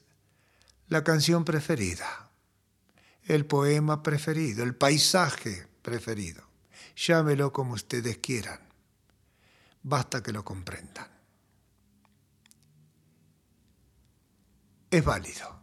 la 0.87 1.03
canción 1.03 1.43
preferida, 1.43 2.29
el 3.23 3.47
poema 3.47 4.03
preferido, 4.03 4.63
el 4.63 4.75
paisaje 4.75 5.67
preferido. 5.81 6.43
Llámelo 6.95 7.51
como 7.51 7.73
ustedes 7.73 8.17
quieran. 8.17 8.59
Basta 9.81 10.21
que 10.21 10.31
lo 10.31 10.45
comprendan. 10.45 11.07
Es 14.91 15.03
válido. 15.03 15.59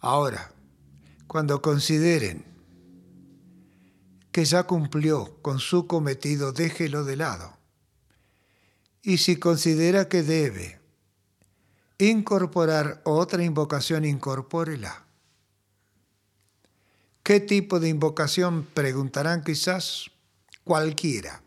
Ahora, 0.00 0.52
cuando 1.28 1.62
consideren 1.62 2.44
que 4.32 4.44
ya 4.44 4.64
cumplió 4.64 5.40
con 5.42 5.60
su 5.60 5.86
cometido, 5.86 6.52
déjelo 6.52 7.04
de 7.04 7.16
lado. 7.16 7.56
Y 9.02 9.18
si 9.18 9.36
considera 9.36 10.08
que 10.08 10.24
debe 10.24 10.79
incorporar 12.00 13.00
otra 13.04 13.44
invocación, 13.44 14.04
incorpórela. 14.04 15.04
¿Qué 17.22 17.40
tipo 17.40 17.78
de 17.78 17.88
invocación? 17.88 18.66
Preguntarán 18.72 19.44
quizás 19.44 20.10
cualquiera. 20.64 21.42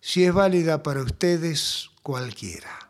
Si 0.00 0.24
es 0.24 0.32
válida 0.32 0.82
para 0.82 1.02
ustedes, 1.02 1.90
cualquiera. 2.02 2.89